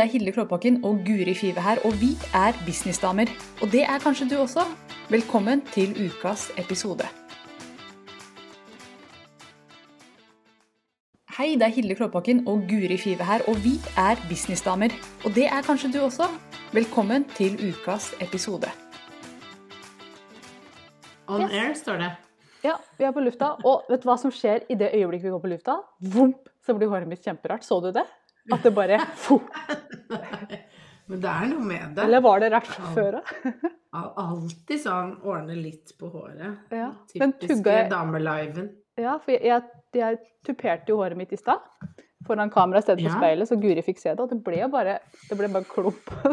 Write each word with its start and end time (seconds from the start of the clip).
Det 0.00 0.06
er 0.06 0.12
Hilde 0.12 0.32
Klåbakken 0.32 0.78
og 0.88 1.02
Guri 1.04 1.34
Five 1.36 1.60
her, 1.60 1.78
og 1.84 1.92
vi 2.00 2.14
er 2.32 2.54
businessdamer. 2.66 3.28
Og 3.60 3.68
det 3.72 3.82
er 3.82 3.98
kanskje 4.00 4.30
du 4.30 4.38
også. 4.40 4.62
Velkommen 5.12 5.60
til 5.74 5.90
ukas 6.06 6.46
episode. 6.56 7.04
Hei, 11.36 11.50
det 11.52 11.66
er 11.68 11.74
Hilde 11.76 11.94
Klåbakken 11.98 12.40
og 12.48 12.64
Guri 12.70 12.96
Five 12.96 13.26
her, 13.28 13.44
og 13.44 13.60
vi 13.60 13.74
er 14.00 14.16
businessdamer. 14.30 14.88
Og 15.24 15.34
det 15.36 15.44
er 15.52 15.60
kanskje 15.68 15.92
du 15.92 16.00
også. 16.06 16.30
Velkommen 16.72 17.28
til 17.36 17.60
ukas 17.68 18.14
episode. 18.24 18.72
On 21.28 21.42
Yes. 21.42 21.52
air, 21.52 21.74
står 21.74 21.96
det. 21.96 22.10
Ja, 22.64 22.78
vi 22.98 23.04
er 23.04 23.12
på 23.12 23.20
lufta. 23.20 23.52
Og 23.64 23.84
vet 23.90 24.00
du 24.00 24.08
hva 24.08 24.16
som 24.16 24.32
skjer 24.32 24.64
i 24.70 24.74
det 24.80 24.94
øyeblikket 24.94 25.28
vi 25.28 25.36
går 25.36 25.44
på 25.44 25.52
lufta? 25.52 25.76
Vomp, 26.00 26.48
så 26.64 26.72
blir 26.72 26.88
håret 26.88 27.08
mitt 27.08 27.20
kjemperart. 27.20 27.68
Så 27.68 27.82
du 27.84 27.92
det? 27.92 28.08
At 28.52 28.62
det 28.64 28.72
bare. 28.74 28.98
Men 31.10 31.18
det 31.24 31.30
er 31.30 31.46
noe 31.50 31.64
med 31.66 31.94
det. 31.96 32.02
Eller 32.04 32.20
var 32.22 32.38
det 32.42 32.52
rett 32.54 32.68
fra 32.70 32.90
før 32.94 33.16
av? 33.20 33.24
Alltid 34.22 34.78
sånn 34.84 35.16
ordne 35.26 35.56
litt 35.58 35.90
på 35.98 36.06
håret. 36.12 36.52
Ja. 36.70 36.92
Typiske 37.10 37.72
jeg 37.74 37.88
dameliven. 37.90 38.68
Ja, 39.00 39.16
for 39.22 39.30
jeg, 39.34 39.42
jeg, 39.48 39.62
jeg 39.98 40.18
tuperte 40.46 40.92
jo 40.92 41.00
håret 41.02 41.18
mitt 41.18 41.32
i 41.34 41.38
stad. 41.40 41.60
Foran 42.28 42.50
kamera 42.52 42.78
i 42.78 42.82
stedet 42.84 43.02
for 43.02 43.10
Ja. 43.10 43.16
speilet, 43.18 43.48
så 43.50 43.56
Guri 43.58 43.82
fikk 43.82 43.98
se 43.98 44.12
det. 44.14 44.22
Og 44.22 44.30
det 44.30 44.38
ble 44.46 44.62
bare, 44.70 44.98
det 45.26 45.34
ble 45.40 45.48
bare 45.50 45.66
klump. 45.66 46.06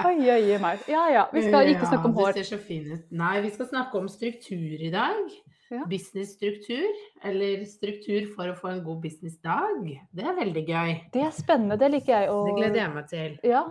Oi, 0.00 0.16
oi, 0.32 0.54
meg. 0.62 0.80
Ja 0.88 1.02
ja, 1.12 1.26
vi 1.34 1.42
skal 1.44 1.68
ikke 1.74 1.84
snakke 1.90 2.08
om 2.08 2.14
hår. 2.16 2.30
Ja, 2.30 2.34
det 2.38 2.44
ser 2.46 2.56
så 2.56 2.62
fin 2.64 2.86
ut. 2.94 3.02
Nei, 3.20 3.34
vi 3.44 3.50
skal 3.52 3.66
snakke 3.68 3.98
om 4.00 4.06
struktur 4.08 4.80
i 4.86 4.88
dag. 4.94 5.34
Ja. 5.70 5.84
Businessstruktur, 5.86 6.86
eller 7.22 7.60
struktur 7.70 8.24
for 8.34 8.50
å 8.50 8.56
få 8.58 8.72
en 8.72 8.80
god 8.82 9.04
businessdag. 9.04 9.84
Det 10.10 10.24
er 10.26 10.34
veldig 10.34 10.64
gøy. 10.66 10.94
Det 11.14 11.22
er 11.22 11.30
spennende, 11.36 11.76
det 11.78 11.92
liker 11.92 12.10
jeg. 12.16 12.30
Det 12.48 12.54
gleder 12.56 12.80
jeg 12.80 12.94
meg 12.96 13.06
til. 13.12 13.36
Ja, 13.46 13.62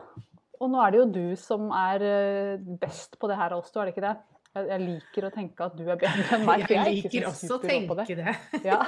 og 0.59 0.72
nå 0.72 0.80
er 0.83 0.94
det 0.95 1.02
jo 1.02 1.08
du 1.11 1.25
som 1.39 1.69
er 1.75 2.06
eh, 2.08 2.67
best 2.80 3.19
på 3.19 3.28
det 3.31 3.39
her 3.39 3.56
av 3.56 3.64
oss 3.64 3.73
to, 3.73 3.81
er 3.81 3.89
det 3.89 3.97
ikke 3.97 4.06
det? 4.08 4.16
Jeg, 4.59 4.80
liker 4.81 5.28
å 5.28 5.31
tenke 5.33 5.67
at 5.67 5.75
du 5.78 5.83
er 5.86 6.00
bedre 6.00 6.38
enn 6.38 6.45
meg. 6.47 6.64
Jeg, 6.66 6.72
Jeg 6.73 6.80
er 6.81 6.95
liker 6.97 7.28
også 7.30 7.59
å 7.59 7.59
tenke 7.64 8.08
det. 8.17 8.34
Ja. 8.66 8.80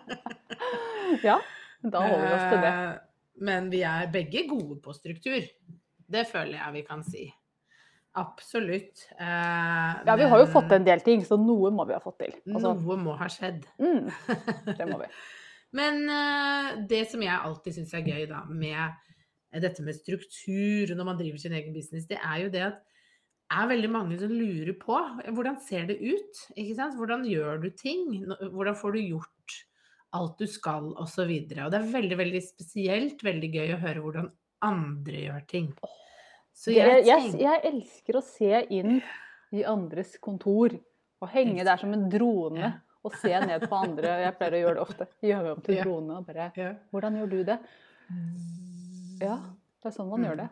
ja, 1.28 1.36
da 1.84 2.02
holder 2.02 2.24
vi 2.24 2.32
oss 2.34 2.48
til 2.48 2.64
det. 2.64 2.72
Eh, 2.72 2.96
Men 3.50 3.70
vi 3.72 3.84
er 3.88 4.10
begge 4.12 4.46
gode 4.50 4.80
på 4.84 4.92
struktur. 4.96 5.44
Det 6.10 6.24
føler 6.28 6.58
jeg 6.58 6.74
vi 6.74 6.82
kan 6.88 7.04
si. 7.06 7.28
Absolutt. 8.18 9.04
Eh, 9.18 9.92
Ja, 10.06 10.16
vi 10.18 10.26
har 10.26 10.40
jo 10.42 10.48
fått 10.50 10.72
en 10.74 10.86
del 10.86 11.02
ting, 11.06 11.22
så 11.26 11.38
noe 11.38 11.70
må 11.70 11.86
vi 11.86 11.94
ha 11.94 12.00
fått 12.02 12.18
til. 12.24 12.34
Altså, 12.50 12.74
Noe 12.80 12.96
må 12.98 13.14
ha 13.18 13.28
skjedd. 13.30 13.66
mm, 13.78 14.10
det 14.78 14.88
må 14.90 14.98
vi. 15.02 15.10
Men 15.78 16.02
eh, 16.10 16.70
det 16.90 17.04
som 17.12 17.22
jeg 17.22 17.36
alltid 17.36 17.78
syns 17.78 17.94
er 17.94 18.06
gøy 18.06 18.26
da, 18.30 18.42
med 18.50 19.62
dette 19.62 19.82
med 19.82 19.94
struktur 19.98 20.92
når 20.94 21.06
man 21.06 21.18
driver 21.18 21.42
sin 21.42 21.54
egen 21.58 21.74
business, 21.74 22.06
det 22.10 22.18
er 22.18 22.44
jo 22.44 22.50
det 22.54 22.64
at 22.68 22.78
det 23.50 23.58
er 23.58 23.70
veldig 23.70 23.88
mange 23.90 24.18
som 24.18 24.30
lurer 24.30 24.76
på 24.78 24.98
hvordan 25.34 25.56
ser 25.62 25.88
det 25.88 25.98
ut? 25.98 26.42
Ikke 26.54 26.76
sant? 26.78 26.94
Hvordan 26.98 27.24
gjør 27.26 27.58
du 27.64 27.70
ting? 27.74 28.20
Hvordan 28.38 28.76
får 28.78 28.94
du 28.94 29.00
gjort 29.00 29.56
alt 30.14 30.38
du 30.38 30.46
skal, 30.50 30.92
osv. 30.98 31.02
Og, 31.02 31.08
så 31.10 31.26
og 31.64 31.72
det 31.72 31.78
er 31.80 31.90
veldig 31.94 32.18
veldig 32.18 32.42
spesielt 32.42 33.24
veldig 33.26 33.50
gøy 33.54 33.74
å 33.74 33.80
høre 33.82 34.04
hvordan 34.04 34.30
andre 34.66 35.24
gjør 35.26 35.44
ting. 35.50 35.68
Så 35.78 35.90
Jeg, 36.68 37.06
jeg 37.06 37.32
jeg, 37.40 37.60
elsker 37.70 38.18
å 38.18 38.22
se 38.24 38.66
inn 38.76 39.00
i 39.56 39.64
andres 39.64 40.18
kontor 40.20 40.74
og 41.20 41.28
henge 41.32 41.64
der 41.64 41.80
som 41.80 41.92
en 41.96 42.08
drone 42.12 42.74
og 43.00 43.14
se 43.16 43.32
ned 43.32 43.64
på 43.64 43.76
andre. 43.80 44.18
Jeg 44.26 44.36
pleier 44.36 44.58
å 44.58 44.60
gjøre 44.64 44.76
det 44.76 44.82
ofte. 44.84 45.06
Gjøre 45.24 45.42
meg 45.46 45.52
om 45.54 45.62
til 45.64 45.78
drone 45.80 46.18
og 46.20 46.26
bare. 46.28 46.50
Hvordan 46.92 47.16
gjør 47.16 47.30
du 47.32 47.38
det? 47.48 47.56
Ja, 49.24 49.36
det 49.80 49.88
er 49.88 49.94
sånn 49.94 50.10
man 50.10 50.20
Mm. 50.20 50.26
gjør 50.28 50.36
det. 50.42 50.48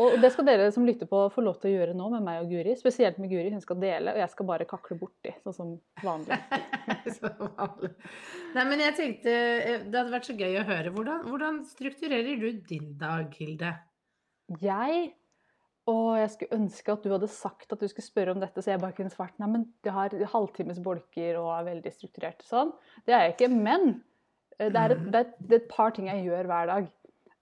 Og 0.00 0.14
det 0.22 0.30
skal 0.32 0.46
dere 0.46 0.72
som 0.72 0.86
lytter 0.86 1.06
på 1.06 1.18
få 1.30 1.42
lov 1.44 1.58
til 1.60 1.68
å 1.70 1.74
gjøre 1.76 1.94
nå 1.94 2.08
med 2.10 2.22
meg 2.24 2.40
og 2.42 2.48
Guri. 2.50 2.72
Spesielt 2.78 3.18
med 3.18 3.30
Guri. 3.30 3.50
Hun 3.52 3.60
skal 3.60 3.76
dele, 3.78 4.14
og 4.14 4.18
jeg 4.18 4.30
skal 4.32 4.46
bare 4.48 4.64
kakle 4.64 4.96
borti, 4.98 5.34
sånn 5.44 5.54
som 5.54 5.80
vanlig. 6.02 6.38
så 7.18 7.28
vanlig. 7.58 7.90
Nei, 8.54 8.64
men 8.64 8.80
jeg 8.80 8.96
tenkte 8.96 9.34
eh, 9.34 9.82
det 9.84 9.98
hadde 9.98 10.14
vært 10.14 10.30
så 10.30 10.36
gøy 10.38 10.56
å 10.62 10.64
høre. 10.70 10.94
Hvordan, 10.96 11.26
hvordan 11.28 11.60
strukturerer 11.68 12.40
du 12.40 12.48
din 12.66 12.94
dag, 12.98 13.28
Hilde? 13.36 13.74
Jeg 14.62 15.12
og 15.90 16.16
jeg 16.20 16.30
skulle 16.30 16.56
ønske 16.60 16.92
at 16.92 17.02
du 17.02 17.10
hadde 17.10 17.28
sagt 17.28 17.72
at 17.72 17.80
du 17.80 17.88
skulle 17.90 18.06
spørre 18.06 18.30
om 18.36 18.40
dette, 18.40 18.62
så 18.62 18.70
jeg 18.70 18.80
bare 18.80 18.94
kunne 18.94 19.10
svart 19.10 19.38
nei, 19.42 19.48
men 19.50 19.64
jeg 19.82 19.92
har 19.92 20.14
halvtimes 20.34 20.78
bolker 20.84 21.38
og 21.40 21.50
er 21.58 21.64
veldig 21.72 21.92
strukturert. 21.92 22.42
Sånn. 22.46 22.70
Det 23.06 23.14
er 23.16 23.24
jeg 23.26 23.34
ikke. 23.36 23.48
Men 23.50 23.88
eh, 24.58 24.68
det 24.70 24.78
er, 24.78 24.94
et, 24.94 25.06
det, 25.10 25.20
er, 25.24 25.32
det 25.50 25.58
et 25.62 25.68
par 25.72 25.90
ting 25.90 26.06
jeg 26.06 26.24
gjør 26.28 26.46
hver 26.46 26.66
dag. 26.66 26.90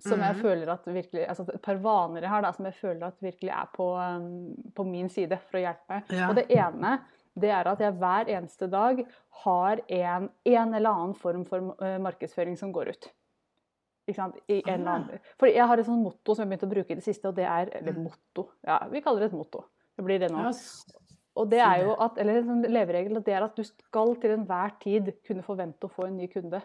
Som 0.00 0.22
jeg 0.24 0.32
Mhm. 0.32 0.40
føler 0.40 0.68
at 0.72 0.86
virkelig, 0.88 1.26
altså 1.28 1.44
Et 1.52 1.60
par 1.60 1.76
vaner 1.76 2.22
jeg 2.22 2.30
har 2.30 2.40
da, 2.40 2.52
som 2.56 2.64
jeg 2.64 2.74
føler 2.74 3.06
at 3.06 3.18
virkelig 3.20 3.50
er 3.52 3.66
på, 3.74 3.92
um, 4.00 4.54
på 4.74 4.84
min 4.88 5.10
side 5.12 5.36
for 5.50 5.58
å 5.58 5.60
hjelpe 5.60 5.88
meg. 5.92 6.02
Ja. 6.16 6.28
Og 6.30 6.36
det 6.36 6.46
ene 6.48 7.00
det 7.36 7.50
er 7.52 7.68
at 7.68 7.78
jeg 7.84 7.92
hver 8.00 8.24
eneste 8.32 8.66
dag 8.72 9.04
har 9.44 9.80
en, 9.88 10.30
en 10.46 10.74
eller 10.74 10.90
annen 10.90 11.14
form 11.14 11.44
for 11.44 11.76
eh, 11.84 11.98
markedsføring 12.00 12.56
som 12.56 12.72
går 12.72 12.88
ut. 12.88 13.10
Ikke 13.10 13.12
sant? 13.12 13.12
I 13.12 13.12
en 13.12 13.12
eller 13.12 13.18
Ah. 13.20 13.99
Annen. 14.18 15.20
for 15.38 15.46
jeg 15.46 15.66
har 15.66 15.78
et 15.78 15.86
sånt 15.86 16.02
motto 16.02 16.34
som 16.34 16.48
jeg 16.48 16.58
har 16.58 16.66
begynt 16.66 16.70
å 16.70 16.74
bruke 16.74 16.90
i 16.90 16.94
det 16.94 17.04
siste, 17.04 17.28
og 17.28 17.34
det 17.36 17.44
er 17.46 17.68
Eller 17.76 17.92
Mm. 17.92 18.04
motto. 18.04 18.48
Ja, 18.66 18.78
vi 18.88 19.00
kaller 19.00 19.20
det 19.20 19.32
et 19.32 19.38
motto. 19.38 19.64
Det 19.96 20.04
blir 20.04 20.18
det 20.18 20.30
nå. 20.30 20.50
Og 21.36 21.48
det 21.48 21.60
er 21.60 21.84
jo 21.84 21.92
at, 21.98 22.18
eller 22.18 22.36
en 22.38 22.44
sånn 22.44 22.68
leveregel, 22.70 23.22
det 23.22 23.28
er 23.34 23.42
at 23.44 23.54
du 23.56 23.62
skal 23.62 24.16
til 24.16 24.30
enhver 24.36 24.72
tid 24.80 25.12
kunne 25.24 25.42
forvente 25.42 25.80
å 25.86 25.90
få 25.90 26.06
en 26.08 26.16
ny 26.16 26.26
kunde. 26.26 26.60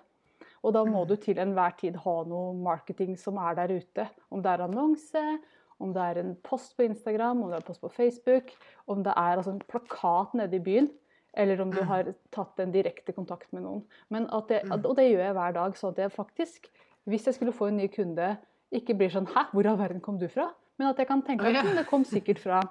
Og 0.63 0.73
da 0.73 0.84
må 0.84 1.03
Mm. 1.05 1.07
du 1.07 1.16
til 1.17 1.35
enhver 1.35 1.78
tid 1.78 1.95
ha 1.95 2.23
noe 2.23 2.53
marketing 2.53 3.16
som 3.17 3.38
er 3.38 3.53
der 3.55 3.67
ute. 3.79 4.09
Om 4.31 4.41
det 4.41 4.59
er 4.59 4.63
annonse, 4.67 5.39
om 5.79 5.94
det 5.94 6.01
er 6.01 6.19
en 6.22 6.35
post 6.41 6.75
på 6.78 6.84
Instagram, 6.89 7.44
om 7.44 7.50
det 7.51 7.53
er 7.53 7.61
en 7.61 7.73
post 7.73 7.81
på 7.81 7.91
Facebook, 7.91 8.51
om 8.88 9.03
det 9.03 9.13
er 9.16 9.38
altså 9.38 9.51
en 9.51 9.59
plakat 9.59 10.34
nede 10.34 10.55
i 10.55 10.59
byen, 10.59 10.89
eller 11.35 11.61
om 11.61 11.69
du 11.72 11.81
Mm. 11.81 11.88
har 11.88 12.03
tatt 12.31 12.59
en 12.59 12.72
direkte 12.72 13.13
kontakt 13.13 13.51
med 13.53 13.61
noen. 13.63 13.84
Men 14.09 14.23
at 14.31 14.47
det, 14.47 14.63
og 14.72 14.95
det 14.95 15.11
gjør 15.11 15.23
jeg 15.25 15.34
hver 15.35 15.53
dag, 15.53 15.73
så 15.75 15.88
at 15.89 15.95
jeg 15.97 16.11
faktisk, 16.11 16.69
hvis 17.05 17.27
jeg 17.27 17.38
skulle 17.38 17.53
få 17.53 17.69
en 17.69 17.77
ny 17.77 17.88
kunde, 17.93 18.35
ikke 18.73 18.95
blir 18.97 19.09
sånn 19.13 19.27
'hæ, 19.27 19.51
hvor 19.53 19.66
i 19.66 19.69
all 19.69 19.77
verden 19.77 20.01
kom 20.01 20.17
du 20.19 20.27
fra?' 20.27 20.51
Men 20.77 20.89
at 20.89 20.97
jeg 20.97 21.07
kan 21.07 21.21
tenke 21.21 21.45
at 21.45 21.63
«Hm, 21.63 21.75
det 21.77 21.88
kom 21.88 22.03
sikkert 22.03 22.39
fra 22.39 22.61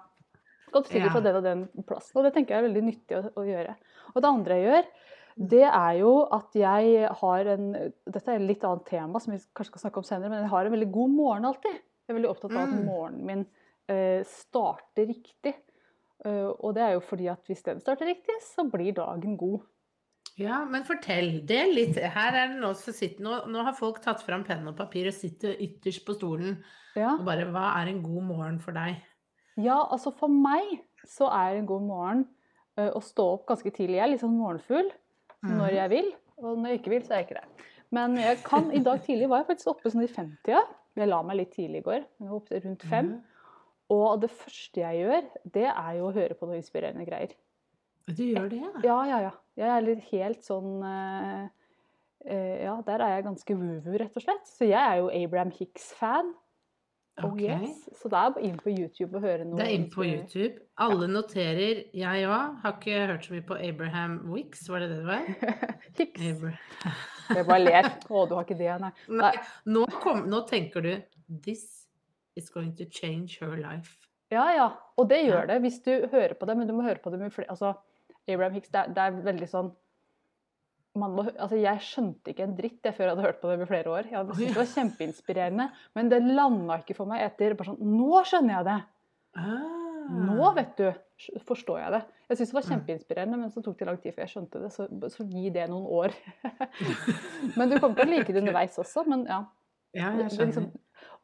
kom 0.73 0.85
sikkert 0.85 1.13
fra 1.13 1.21
den 1.21 1.37
og 1.37 1.45
den 1.45 1.69
plassen. 1.87 2.19
Og 2.19 2.25
det 2.25 2.35
tenker 2.35 2.55
jeg 2.55 2.65
er 2.65 2.69
veldig 2.69 2.83
nyttig 2.83 3.17
å, 3.17 3.23
å 3.39 3.45
gjøre. 3.47 3.77
Og 4.15 4.23
det 4.23 4.31
andre 4.31 4.55
jeg 4.59 4.65
gjør, 4.67 4.89
det 5.51 5.65
er 5.67 5.93
jo 5.99 6.13
at 6.31 6.55
jeg 6.55 7.09
har 7.21 7.51
en 7.55 7.73
Dette 8.07 8.31
er 8.31 8.39
et 8.39 8.49
litt 8.49 8.65
annet 8.67 8.87
tema 8.87 9.21
som 9.21 9.33
vi 9.35 9.39
kanskje 9.55 9.73
skal 9.73 9.85
snakke 9.87 10.03
om 10.03 10.07
senere, 10.07 10.31
men 10.31 10.43
jeg 10.43 10.53
har 10.53 10.67
en 10.67 10.75
veldig 10.75 10.91
god 10.95 11.15
morgen 11.15 11.45
alltid. 11.45 11.79
Jeg 12.05 12.13
er 12.13 12.19
veldig 12.19 12.31
opptatt 12.31 12.53
av 12.53 12.63
at 12.65 12.75
Mm. 12.75 12.85
morgenen 12.85 13.27
min 13.27 13.47
eh, 13.89 14.23
starter 14.25 15.07
riktig. 15.07 15.55
Uh, 16.25 16.55
og 16.61 16.75
det 16.75 16.83
er 16.83 16.93
jo 16.95 17.01
fordi 17.05 17.27
at 17.29 17.43
hvis 17.47 17.63
den 17.63 17.81
starter 17.81 18.07
riktig, 18.07 18.37
så 18.41 18.65
blir 18.71 18.95
dagen 18.97 19.37
god. 19.37 19.61
Ja, 20.41 20.65
men 20.67 20.87
fortell. 20.87 21.37
Del 21.47 21.75
litt. 21.77 21.99
Her 21.99 22.35
er 22.35 22.53
det 22.53 22.61
noe 22.63 22.75
som 22.79 22.95
sitter, 22.97 23.23
nå, 23.23 23.37
nå 23.51 23.65
har 23.67 23.77
folk 23.79 24.01
tatt 24.03 24.23
fram 24.27 24.43
penn 24.47 24.67
og 24.71 24.77
papir 24.79 25.07
og 25.11 25.15
sitter 25.15 25.55
ytterst 25.63 26.05
på 26.07 26.17
stolen 26.17 26.59
Ja. 26.99 27.13
og 27.17 27.25
bare 27.27 27.47
Hva 27.51 27.69
er 27.81 27.91
en 27.93 28.03
god 28.03 28.23
morgen 28.31 28.59
for 28.63 28.75
deg? 28.75 28.99
Ja, 29.57 29.79
altså 29.85 30.11
for 30.19 30.33
meg 30.33 30.81
så 31.07 31.29
er 31.31 31.61
en 31.61 31.69
god 31.69 31.85
morgen 31.87 32.25
uh, 32.79 32.91
å 32.97 33.03
stå 33.05 33.27
opp 33.37 33.47
ganske 33.51 33.71
tidlig. 33.71 34.01
Jeg 34.01 34.07
er 34.07 34.13
litt 34.15 34.25
sånn 34.25 34.39
morgenfugl 34.39 34.91
når 35.45 35.75
jeg 35.77 35.91
vil, 35.93 36.07
og 36.41 36.57
når 36.57 36.71
jeg 36.71 36.79
ikke 36.81 36.93
vil, 36.95 37.03
så 37.05 37.13
er 37.13 37.21
jeg 37.21 37.27
ikke 37.29 37.41
det. 37.43 37.67
Men 37.95 38.17
jeg 38.17 38.39
kan, 38.47 38.71
i 38.73 38.81
dag 38.83 39.03
tidlig 39.05 39.29
var 39.29 39.43
jeg 39.43 39.51
faktisk 39.53 39.75
oppe 39.75 39.93
sånn 39.93 40.07
i 40.07 40.11
femtida. 40.11 40.63
Jeg 40.97 41.11
la 41.11 41.21
meg 41.27 41.37
litt 41.37 41.53
tidlig 41.53 41.83
i 41.83 41.85
går, 41.85 42.07
jeg 42.07 42.31
var 42.31 42.39
oppe 42.39 42.61
rundt 42.65 42.87
fem. 42.89 43.11
Mm. 43.13 43.35
Og 43.95 44.23
det 44.23 44.31
første 44.33 44.81
jeg 44.81 45.03
gjør, 45.03 45.27
det 45.57 45.67
er 45.69 45.91
jo 45.99 46.09
å 46.09 46.15
høre 46.17 46.37
på 46.39 46.49
noen 46.49 46.63
inspirerende 46.63 47.05
greier. 47.07 47.35
Du 48.07 48.23
gjør 48.25 48.49
det, 48.53 48.61
ja? 48.61 48.71
Ja, 48.85 48.97
ja, 49.09 49.19
ja. 49.29 49.35
Jeg 49.57 49.69
er 49.71 49.85
litt 49.87 50.03
helt 50.11 50.43
sånn 50.45 50.83
uh, 50.85 51.45
Ja, 52.25 52.79
der 52.87 53.03
er 53.05 53.15
jeg 53.19 53.25
ganske 53.27 53.55
woo-woo, 53.57 53.99
rett 54.01 54.17
og 54.17 54.25
slett. 54.25 54.47
Så 54.49 54.67
jeg 54.69 54.81
er 54.81 54.99
jo 55.03 55.11
Abraham 55.13 55.51
Hicks-fan. 55.55 56.33
Oh, 57.23 57.29
Ok. 57.31 57.41
yes. 57.47 57.85
Så 58.01 58.09
det 58.11 58.19
er 58.19 58.39
inn 58.49 58.57
på 58.59 58.73
YouTube 58.75 59.15
og 59.21 59.23
høre 59.23 59.45
noe. 59.47 59.57
Det 59.61 59.67
er 59.69 59.75
inn 59.77 59.85
på. 59.93 60.03
YouTube. 60.03 60.57
Alle 60.83 61.07
noterer, 61.07 61.85
jeg 61.95 62.25
òg. 62.27 62.57
Har 62.65 62.73
ikke 62.81 63.05
hørt 63.07 63.29
så 63.29 63.37
mye 63.37 63.45
på 63.47 63.59
Abraham 63.69 64.17
Wicks, 64.33 64.65
var 64.69 64.83
det 64.83 64.89
det 64.91 64.97
det 64.99 65.07
var? 65.07 65.29
Hicks. 66.01 66.25
Abra 66.33 66.55
Jeg 67.37 67.47
bare 67.47 67.61
ler. 67.63 67.91
Å, 68.11 68.25
du 68.29 68.35
har 68.35 68.43
ikke 68.49 68.59
det, 68.59 68.73
nei. 68.83 68.91
Nei, 69.23 69.33
nå, 69.71 69.85
kom, 70.03 70.25
nå 70.33 70.43
tenker 70.51 70.83
du 70.85 70.91
This 71.47 71.87
is 72.37 72.51
going 72.51 72.75
to 72.77 72.85
change 72.91 73.39
her 73.41 73.55
life. 73.63 73.95
Ja, 74.35 74.49
ja. 74.57 74.67
Og 74.99 75.07
det 75.13 75.23
gjør 75.29 75.45
Ja. 75.45 75.47
det 75.55 75.61
hvis 75.63 75.79
du 75.87 75.93
hører 76.11 76.35
på 76.35 76.47
det, 76.51 76.57
men 76.59 76.67
du 76.67 76.75
må 76.75 76.83
høre 76.83 76.99
på 77.05 77.13
det 77.15 77.21
med 77.23 77.31
flere 77.33 77.53
Altså, 77.55 77.77
Abraham 78.29 78.55
Hicks, 78.57 78.71
det 78.73 78.81
er, 78.81 78.93
det 78.97 79.03
er 79.09 79.19
veldig 79.33 79.49
sånn 79.51 79.73
man 80.95 81.17
altså 81.19 81.57
Jeg 81.59 81.81
skjønte 81.83 82.31
ikke 82.31 82.45
en 82.47 82.53
dritt 82.55 82.87
jeg 82.87 82.95
før 82.95 83.09
jeg 83.09 83.15
hadde 83.17 83.25
hørt 83.27 83.41
på 83.43 83.49
det 83.51 83.57
i 83.65 83.67
flere 83.67 83.91
år. 83.91 84.07
Jeg 84.07 84.15
hadde 84.15 84.37
syntes 84.39 84.53
det 84.55 84.61
var 84.61 84.69
kjempeinspirerende, 84.77 85.65
men 85.99 86.11
det 86.13 86.21
landa 86.23 86.77
ikke 86.79 86.95
for 86.95 87.11
meg 87.11 87.25
etter 87.27 87.57
bare 87.59 87.73
sånn 87.73 87.81
Nå 87.97 88.21
skjønner 88.31 88.55
jeg 88.61 88.69
det! 88.69 88.77
Ah. 89.43 89.81
Nå, 90.05 90.51
vet 90.55 90.77
du, 90.79 90.87
forstår 91.49 91.81
jeg 91.81 91.93
det. 91.97 92.01
Jeg 92.29 92.37
syntes 92.39 92.51
det 92.53 92.57
var 92.59 92.67
kjempeinspirerende, 92.69 93.39
men 93.41 93.51
så 93.51 93.63
tok 93.65 93.79
det 93.81 93.87
lang 93.89 93.99
tid 94.03 94.13
før 94.15 94.23
jeg 94.27 94.33
skjønte 94.35 94.61
det. 94.63 94.71
Så, 94.75 94.87
så 95.17 95.25
gi 95.33 95.49
det 95.55 95.65
noen 95.73 95.87
år. 95.89 96.15
men 97.59 97.71
du 97.73 97.79
kommer 97.81 97.97
til 97.99 98.05
å 98.05 98.11
like 98.13 98.29
det 98.37 98.43
underveis 98.43 98.77
også. 98.85 99.07
Men 99.09 99.25
ja. 99.27 99.41
Det 99.97 100.29
liksom- 100.39 100.71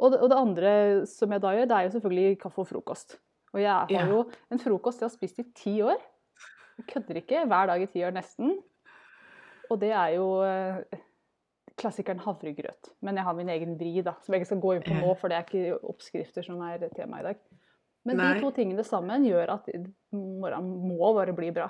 Og 0.00 0.12
det, 0.14 0.20
og 0.24 0.30
det 0.32 0.38
andre 0.40 0.70
som 1.06 1.30
jeg 1.36 1.42
da 1.44 1.52
gjør, 1.54 1.68
det 1.68 1.76
er 1.76 1.84
jo 1.86 1.92
selvfølgelig 1.98 2.38
kaffe 2.40 2.62
og 2.64 2.68
frokost. 2.72 3.18
Og 3.52 3.60
jeg 3.60 3.70
har 3.70 3.86
Ja. 3.92 4.06
jo 4.08 4.24
en 4.50 4.58
frokost 4.58 5.00
jeg 5.04 5.10
har 5.10 5.14
spist 5.14 5.38
i 5.38 5.46
ti 5.54 5.76
år. 5.82 6.00
Kødder 6.88 7.20
ikke. 7.22 7.44
Hver 7.50 7.70
dag 7.72 7.84
i 7.84 7.88
ti 7.90 8.04
år 8.06 8.16
nesten. 8.16 8.56
Og 9.70 9.78
det 9.82 9.92
er 9.94 10.16
jo 10.16 10.26
eh, 10.46 11.00
klassikeren 11.80 12.22
havregrøt. 12.24 12.92
Men 13.04 13.20
jeg 13.20 13.26
har 13.26 13.36
min 13.38 13.52
egen 13.54 13.76
vri, 13.80 13.94
da, 14.06 14.16
som 14.24 14.34
jeg 14.34 14.42
ikke 14.42 14.52
skal 14.52 14.64
gå 14.64 14.76
inn 14.76 14.86
på 14.86 14.96
nå, 14.98 15.12
for 15.20 15.30
det 15.30 15.38
er 15.38 15.46
ikke 15.46 15.92
oppskrifter 15.92 16.46
som 16.46 16.62
er 16.66 16.88
tema 16.96 17.22
i 17.22 17.28
dag. 17.30 17.44
Men 18.08 18.16
Nei. 18.16 18.32
de 18.34 18.42
to 18.44 18.50
tingene 18.56 18.84
sammen 18.86 19.26
gjør 19.28 19.56
at 19.58 19.68
morgenen 20.16 20.88
må 20.88 21.12
bare 21.16 21.36
bli 21.36 21.52
bra. 21.54 21.68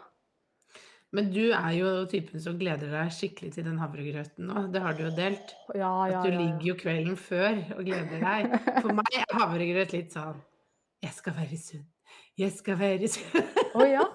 Men 1.10 1.32
du 1.34 1.48
er 1.48 1.72
jo 1.74 1.88
typen 2.10 2.38
som 2.42 2.58
gleder 2.58 2.92
deg 2.92 3.08
skikkelig 3.10 3.50
til 3.56 3.64
den 3.66 3.80
havregrøten 3.82 4.46
nå. 4.46 4.68
Det 4.70 4.82
har 4.84 4.94
du 4.94 5.02
jo 5.08 5.14
delt. 5.16 5.56
Ja, 5.74 5.90
ja, 6.06 6.20
At 6.20 6.28
du 6.28 6.36
ligger 6.36 6.68
jo 6.68 6.76
kvelden 6.78 7.16
før 7.18 7.56
og 7.74 7.82
gleder 7.88 8.22
deg. 8.22 8.54
For 8.76 8.94
meg 8.94 9.16
er 9.18 9.40
havregrøt 9.40 9.96
litt 9.96 10.14
sånn 10.14 10.38
Jeg 11.02 11.16
skal 11.16 11.34
være 11.40 11.58
sunn. 11.58 11.82
Jeg 12.38 12.54
skal 12.54 12.78
være 12.78 13.10
sunn. 13.10 13.50
Å 13.74 13.88
ja. 13.90 14.06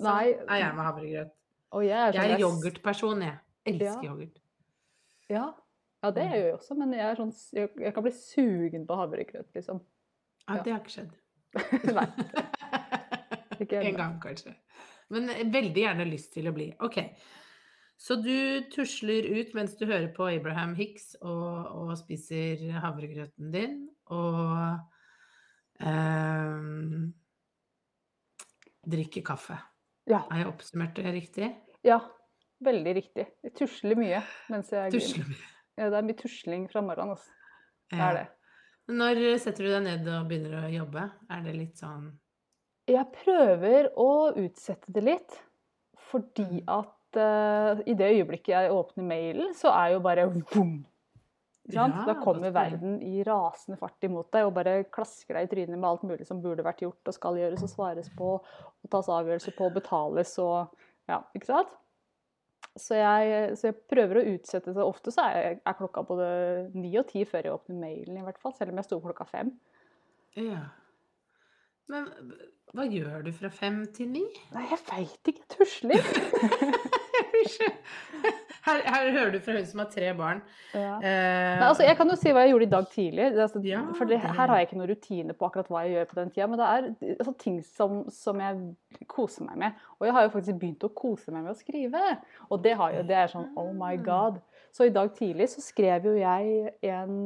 Sånn 0.00 0.08
Nei. 0.08 0.32
er 0.48 0.60
jeg 0.62 0.74
med 0.76 0.86
havregrøt. 0.86 1.32
Og 1.76 1.84
jeg 1.86 1.94
er, 1.94 2.12
sånn, 2.14 2.24
Jeg 2.24 2.32
er 2.34 2.40
yoghurtperson, 2.42 3.20
jeg. 3.26 3.38
Elsker 3.70 3.86
Ja. 3.86 4.10
yoghurt. 4.10 4.38
Ja. 5.30 5.44
ja, 6.02 6.10
det 6.16 6.24
gjør 6.26 6.44
jeg 6.46 6.54
også, 6.56 6.76
men 6.80 6.92
jeg, 6.96 7.16
sånn, 7.20 7.32
jeg, 7.54 7.92
kan 7.94 8.02
bli 8.06 8.12
sugen 8.16 8.86
på 8.88 8.96
havregrøt, 8.98 9.50
liksom. 9.54 9.82
Ja, 10.48 10.56
Ja. 10.56 10.62
det 10.64 10.72
har 10.72 10.80
ikke 10.80 10.94
skjedd. 10.96 11.12
Nei, 11.98 12.06
ikke 13.62 13.82
en 13.84 13.96
gang, 14.00 14.16
kanskje. 14.22 14.54
Men 15.10 15.28
veldig 15.52 15.84
gjerne 15.84 16.06
lyst 16.08 16.32
til 16.34 16.48
å 16.48 16.54
bli. 16.54 16.70
Ok. 16.80 16.98
Så 18.00 18.16
du 18.16 18.62
tusler 18.72 19.26
ut 19.28 19.50
mens 19.54 19.74
du 19.76 19.84
hører 19.84 20.08
på 20.16 20.24
Abraham 20.30 20.74
Hicks 20.78 21.16
og, 21.20 21.66
og 21.76 21.90
spiser 22.00 22.62
havregrøten 22.80 23.50
din, 23.52 23.74
og 24.08 24.78
ehm, 25.84 27.10
drikker 28.88 29.22
kaffe. 29.26 29.58
Ja, 30.10 30.24
Har 30.30 30.42
jeg 30.42 30.50
oppsummert 30.50 30.96
det 30.98 31.14
riktig? 31.14 31.52
ja, 31.86 32.00
veldig 32.64 32.94
riktig. 32.98 33.26
Jeg 33.46 33.54
tusler 33.56 33.96
mye 33.98 34.20
mens 34.52 34.72
jeg 34.74 34.92
Tusler 34.92 35.28
mye. 35.30 35.46
Ja, 35.78 35.88
det 35.88 35.96
er 36.00 36.06
mye 36.08 36.18
tusling 36.18 36.66
fra 36.68 36.82
morgenen. 36.84 37.14
Altså. 37.14 37.30
Det 37.90 38.00
er 38.04 38.16
det. 38.18 38.26
Når 38.90 39.20
setter 39.38 39.64
du 39.64 39.70
deg 39.70 39.84
ned 39.86 40.08
og 40.10 40.26
begynner 40.28 40.64
å 40.66 40.72
jobbe? 40.72 41.06
Er 41.30 41.44
det 41.46 41.54
litt 41.54 41.78
sånn 41.80 42.10
Jeg 42.90 43.06
prøver 43.22 43.92
å 43.94 44.10
utsette 44.34 44.92
det 44.92 45.04
litt, 45.06 45.36
fordi 46.10 46.64
at 46.66 47.18
uh, 47.20 47.80
i 47.86 47.94
det 47.94 48.08
øyeblikket 48.16 48.52
jeg 48.56 48.72
åpner 48.74 49.06
mailen, 49.06 49.52
så 49.54 49.70
er 49.76 49.94
jo 49.94 50.02
bare 50.04 50.26
boom! 50.30 50.80
Ja, 51.74 51.86
da 52.06 52.14
kommer 52.20 52.52
verden 52.54 52.98
i 53.02 53.24
rasende 53.26 53.78
fart 53.80 54.06
imot 54.06 54.30
deg 54.34 54.48
og 54.48 54.54
bare 54.56 54.82
klasker 54.92 55.36
deg 55.36 55.46
i 55.46 55.50
trynet 55.52 55.76
med 55.76 55.88
alt 55.88 56.06
mulig 56.06 56.26
som 56.28 56.42
burde 56.42 56.64
vært 56.66 56.82
gjort 56.84 57.10
og 57.10 57.16
skal 57.16 57.38
gjøres 57.40 57.64
og 57.66 57.72
svares 57.72 58.10
på 58.16 58.32
og 58.40 58.90
tas 58.92 59.10
avgjørelser 59.12 59.56
på 59.58 59.68
og 59.68 59.76
betales 59.78 60.36
og 60.42 60.80
Ja, 61.10 61.16
ikke 61.34 61.48
sant? 61.48 61.72
Så 62.78 62.94
jeg, 62.94 63.56
så 63.58 63.70
jeg 63.70 63.78
prøver 63.90 64.20
å 64.20 64.26
utsette 64.30 64.70
det. 64.76 64.84
Ofte 64.84 65.10
så 65.10 65.24
er, 65.26 65.56
er 65.66 65.74
klokka 65.74 66.04
både 66.06 66.28
ni 66.76 66.92
og 67.00 67.08
ti 67.08 67.24
før 67.26 67.48
jeg 67.48 67.56
åpner 67.56 67.80
mailen, 67.80 68.20
i 68.20 68.22
hvert 68.22 68.38
fall. 68.38 68.54
Selv 68.54 68.70
om 68.70 68.78
jeg 68.78 68.86
sto 68.86 69.00
klokka 69.02 69.26
fem. 69.26 69.50
Ja. 70.38 70.60
Men 71.90 72.06
hva 72.70 72.86
gjør 72.86 73.26
du 73.26 73.32
fra 73.34 73.50
fem 73.50 73.82
til 73.96 74.12
ni? 74.12 74.22
Nei, 74.54 74.68
jeg 74.70 74.80
veit 74.86 75.32
ikke. 75.32 75.42
Jeg 75.42 75.50
tusler. 75.56 76.02
Her, 78.66 78.82
her 78.84 79.10
hører 79.14 79.30
du 79.32 79.38
fra 79.40 79.54
hun 79.56 79.66
som 79.68 79.80
har 79.82 79.88
tre 79.92 80.10
barn. 80.16 80.42
Ja. 80.74 80.96
Uh, 80.98 81.04
Nei, 81.04 81.68
altså, 81.68 81.84
jeg 81.86 81.96
kan 81.96 82.12
jo 82.12 82.16
si 82.20 82.32
hva 82.34 82.42
jeg 82.44 82.52
gjorde 82.52 82.66
i 82.66 82.72
dag 82.74 82.88
tidlig. 82.92 83.28
Det, 83.34 83.44
altså, 83.46 83.62
Ja, 83.64 83.80
for 83.96 84.10
det, 84.10 84.18
her 84.20 84.52
har 84.52 84.52
jeg 84.58 84.68
ikke 84.68 84.80
noen 84.80 84.90
rutine 84.90 85.36
på 85.36 85.48
akkurat 85.48 85.70
hva 85.72 85.84
jeg 85.86 85.96
gjør 85.96 86.10
på 86.10 86.18
den 86.20 86.34
tida. 86.34 86.48
Men 86.50 86.60
det 86.60 86.68
er 86.68 86.90
altså, 87.14 87.34
ting 87.40 87.56
som, 87.64 88.02
som 88.12 88.42
jeg 88.44 89.06
koser 89.10 89.48
meg 89.48 89.62
med. 89.64 89.80
Og 89.98 90.08
jeg 90.08 90.16
har 90.16 90.26
jo 90.26 90.34
faktisk 90.36 90.60
begynt 90.60 90.86
å 90.86 90.92
kose 91.02 91.34
meg 91.34 91.46
med 91.46 91.54
å 91.54 91.58
skrive. 91.58 92.04
Og 92.50 92.60
det, 92.64 92.76
har 92.80 92.98
jo, 92.98 93.06
det 93.08 93.18
er 93.22 93.32
sånn 93.32 93.48
oh 93.60 93.72
my 93.76 93.94
god. 94.04 94.42
Så 94.76 94.86
i 94.86 94.94
dag 94.94 95.14
tidlig 95.16 95.48
så 95.54 95.64
skrev 95.64 96.10
jo 96.10 96.14
jeg 96.18 96.74
en 96.92 97.16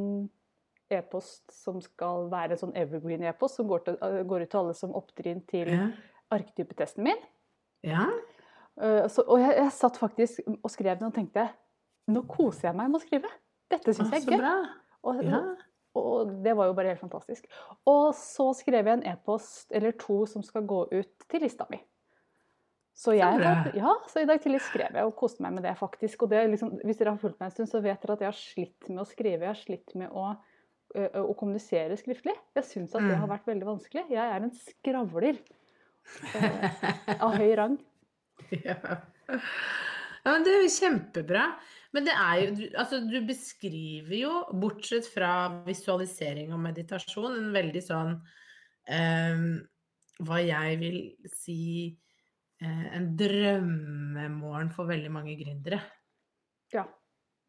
e-post 0.94 1.42
som 1.52 1.80
skal 1.82 2.28
være 2.32 2.54
en 2.54 2.60
sånn 2.60 2.76
evergreen-e-post, 2.78 3.58
som 3.58 3.68
går, 3.68 3.84
til, 3.86 3.98
går 4.28 4.44
ut 4.44 4.52
til 4.52 4.60
alle 4.60 4.76
som 4.78 4.94
opptrinn 4.96 5.42
til 5.50 5.72
ja. 5.72 5.88
arketypetesten 6.34 7.06
min. 7.06 7.20
ja. 7.84 8.06
Uh, 8.80 9.04
så, 9.08 9.22
og 9.28 9.38
jeg, 9.38 9.54
jeg 9.60 9.70
satt 9.76 9.96
faktisk 10.00 10.40
og 10.56 10.70
skrev 10.72 10.98
den 10.98 11.06
og 11.08 11.14
tenkte 11.14 11.48
nå 12.10 12.24
koser 12.28 12.68
jeg 12.68 12.76
meg 12.76 12.90
med 12.90 12.98
å 13.00 13.04
skrive. 13.04 13.30
Dette 13.70 13.94
syns 13.94 14.10
jeg 14.12 14.24
er 14.24 14.26
gøy. 14.34 14.42
Og, 15.04 15.22
Ja. 15.24 15.38
og 15.96 16.30
det 16.44 16.52
var 16.58 16.66
jo 16.66 16.74
bare 16.76 16.90
helt 16.92 17.00
fantastisk. 17.00 17.46
Og 17.86 18.14
så 18.18 18.50
skrev 18.58 18.84
jeg 18.90 18.98
en 18.98 19.06
e-post 19.14 19.70
eller 19.72 19.92
to 20.00 20.24
som 20.26 20.42
skal 20.42 20.66
gå 20.68 20.82
ut 20.92 21.28
til 21.30 21.40
lista 21.46 21.66
mi. 21.70 21.78
Så, 22.94 23.10
jeg, 23.16 23.40
ja, 23.74 23.94
så 24.06 24.20
i 24.22 24.26
dag 24.28 24.38
tidlig 24.42 24.60
skrev 24.62 24.94
jeg 24.94 25.04
og 25.08 25.16
koste 25.18 25.42
meg 25.42 25.56
med 25.56 25.64
det, 25.66 25.72
faktisk. 25.80 26.22
Og 26.22 26.30
det 26.30 26.44
liksom, 26.52 26.76
hvis 26.84 26.96
dere 27.00 27.10
har 27.14 27.18
fulgt 27.18 27.40
meg 27.40 27.48
en 27.50 27.54
stund, 27.56 27.70
så 27.72 27.80
vet 27.82 28.00
dere 28.04 28.14
at 28.14 28.20
jeg 28.22 28.30
har 28.30 28.38
slitt 28.38 28.88
med 28.90 29.00
å 29.02 29.06
skrive. 29.08 29.40
Jeg 29.42 29.50
har 29.50 29.58
slitt 29.58 29.94
med 29.98 30.12
å, 30.14 30.28
ø, 30.94 31.08
å 31.24 31.34
kommunisere 31.34 31.96
skriftlig. 31.98 32.36
Jeg 32.54 32.64
syns 32.68 32.94
at 32.94 33.02
det 33.02 33.16
Mm. 33.16 33.20
har 33.24 33.32
vært 33.32 33.46
veldig 33.50 33.66
vanskelig. 33.66 34.04
Jeg 34.14 34.22
er 34.36 34.44
en 34.46 34.54
skravler 34.60 35.40
ø, 36.36 37.16
av 37.18 37.34
høy 37.40 37.50
rang. 37.58 37.78
Ja. 38.64 38.76
ja, 40.24 40.32
men 40.32 40.44
det 40.44 40.52
er 40.54 40.62
jo 40.64 40.72
kjempebra. 40.72 41.44
Men 41.94 42.06
det 42.08 42.14
er 42.18 42.38
jo, 42.42 42.54
du, 42.58 42.62
altså, 42.80 42.98
du 43.06 43.18
beskriver 43.28 44.16
jo, 44.18 44.32
bortsett 44.60 45.06
fra 45.12 45.62
visualisering 45.66 46.52
og 46.54 46.60
meditasjon, 46.64 47.36
en 47.38 47.52
veldig 47.54 47.82
sånn 47.84 48.16
eh, 48.90 49.44
Hva 50.24 50.40
jeg 50.42 50.78
vil 50.80 50.98
si 51.30 51.58
eh, 52.62 52.84
en 52.98 53.08
drømmemorgen 53.18 54.70
for 54.74 54.86
veldig 54.90 55.10
mange 55.14 55.34
gründere. 55.40 55.80
Ja, 56.74 56.84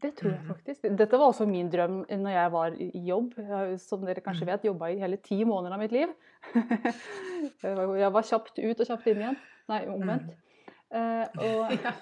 det 0.02 0.16
tror 0.20 0.32
jeg 0.34 0.42
Mhm. 0.44 0.48
faktisk. 0.54 0.88
Dette 0.98 1.18
var 1.18 1.32
også 1.32 1.46
min 1.50 1.70
drøm 1.72 2.06
når 2.10 2.32
jeg 2.36 2.52
var 2.52 2.74
i 2.78 3.02
jobb. 3.08 3.34
Jo, 3.38 3.78
som 3.78 4.06
dere 4.06 4.22
kanskje 4.22 4.46
Mhm. 4.46 4.52
vet, 4.54 4.66
jobba 4.70 4.90
i 4.94 5.00
hele 5.00 5.18
ti 5.18 5.44
måneder 5.46 5.74
av 5.74 5.80
mitt 5.80 5.92
liv. 5.92 6.10
jeg 7.64 8.12
var 8.14 8.22
kjapt 8.26 8.60
ut 8.60 8.80
og 8.80 8.88
kjapt 8.88 9.08
inn 9.08 9.22
igjen. 9.22 9.38
Nei, 9.70 9.86
omvendt. 9.90 10.34
Eh, 10.92 11.26
og, 11.42 11.70
Ja. 11.86 11.94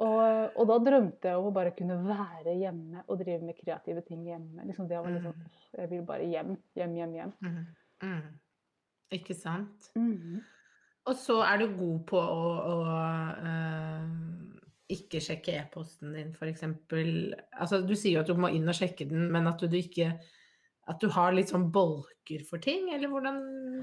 og, 0.00 0.54
og 0.56 0.68
da 0.70 0.76
drømte 0.86 1.28
jeg 1.28 1.36
om 1.36 1.48
å 1.50 1.52
bare 1.54 1.74
kunne 1.76 1.98
være 2.06 2.54
hjemme 2.56 3.02
og 3.04 3.18
drive 3.20 3.42
med 3.44 3.58
kreative 3.58 4.04
ting 4.06 4.22
hjemme. 4.28 4.64
Liksom 4.68 4.88
det 4.88 5.00
var 5.02 5.10
liksom, 5.12 5.34
Mhm. 5.34 5.50
Jeg 5.74 5.90
vil 5.90 6.02
bare 6.06 6.26
hjem, 6.30 6.56
hjem, 6.78 6.92
hjem, 6.94 7.14
hjem. 7.18 7.32
Mm. 7.42 7.62
Mm. 8.04 8.26
Ikke 9.18 9.34
sant? 9.34 9.88
Mm. 9.98 10.38
Og 11.06 11.16
så 11.18 11.40
er 11.44 11.58
du 11.60 11.66
god 11.76 11.98
på 12.08 12.16
å, 12.16 12.52
å 12.70 12.76
øh, 13.44 14.06
ikke 14.94 15.20
sjekke 15.20 15.56
e-posten 15.58 16.14
din, 16.14 16.30
f.eks. 16.38 16.62
Altså, 17.58 17.82
du 17.84 17.92
sier 17.98 18.14
jo 18.16 18.22
at 18.22 18.30
du 18.30 18.38
må 18.38 18.48
inn 18.54 18.70
og 18.70 18.78
sjekke 18.78 19.08
den, 19.10 19.26
men 19.34 19.50
at 19.50 19.58
du, 19.60 19.66
du 19.68 19.76
ikke 19.80 20.14
At 20.86 21.00
du 21.00 21.08
har 21.08 21.32
litt 21.32 21.48
sånn 21.48 21.70
bolker 21.72 22.42
for 22.44 22.60
ting, 22.60 22.90
eller 22.92 23.08
hvordan 23.08 23.38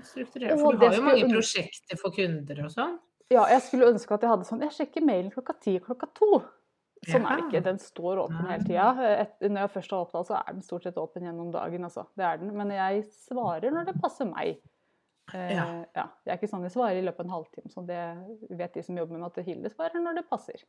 strukturerer 0.05 0.53
du? 0.55 0.61
For 0.61 0.77
du 0.77 0.85
har 0.85 0.95
jo 0.95 1.05
mange 1.05 1.29
prosjekter 1.31 1.97
for 1.97 2.13
kunder 2.13 2.59
og 2.65 2.71
sånn. 2.73 2.99
Ja, 3.31 3.45
jeg 3.47 3.61
skulle 3.63 3.87
ønske 3.87 4.11
at 4.17 4.21
jeg 4.25 4.29
hadde 4.29 4.43
sånn 4.47 4.61
Jeg 4.65 4.73
sjekker 4.75 5.05
mailen 5.07 5.31
klokka 5.31 5.53
ti 5.63 5.77
klokka 5.79 6.09
to. 6.17 6.41
Sånn 7.07 7.23
er 7.25 7.39
det 7.39 7.45
ikke. 7.47 7.63
Den 7.65 7.79
står 7.81 8.19
åpen 8.27 8.45
hele 8.45 8.63
tida. 8.67 8.89
Når 9.41 9.61
jeg 9.63 9.71
først 9.73 9.93
har 9.95 10.03
åpna, 10.05 10.21
så 10.27 10.35
er 10.37 10.53
den 10.53 10.61
stort 10.61 10.83
sett 10.85 10.99
åpen 11.01 11.23
gjennom 11.25 11.49
dagen. 11.51 11.81
Altså. 11.87 12.03
Det 12.15 12.25
er 12.27 12.37
den. 12.43 12.51
Men 12.57 12.69
jeg 12.75 13.05
svarer 13.25 13.71
når 13.73 13.85
det 13.89 13.95
passer 14.03 14.25
meg. 14.29 14.59
Eh, 15.33 15.55
Ja. 15.55 15.65
ja. 15.95 16.05
Det 16.25 16.31
er 16.33 16.37
ikke 16.37 16.49
sånn 16.51 16.61
jeg 16.67 16.71
svarer 16.75 16.99
i 16.99 17.01
løpet 17.07 17.19
av 17.23 17.25
en 17.25 17.31
halvtime. 17.37 17.71
Så 17.73 17.85
det 17.87 18.01
vet 18.59 18.73
de 18.73 18.83
som 18.83 18.97
jobber 18.97 19.11
med 19.17 19.21
meg, 19.21 19.31
at 19.37 19.45
Hilde 19.45 19.69
svarer 19.73 20.01
når 20.03 20.15
det 20.21 20.29
passer. 20.29 20.59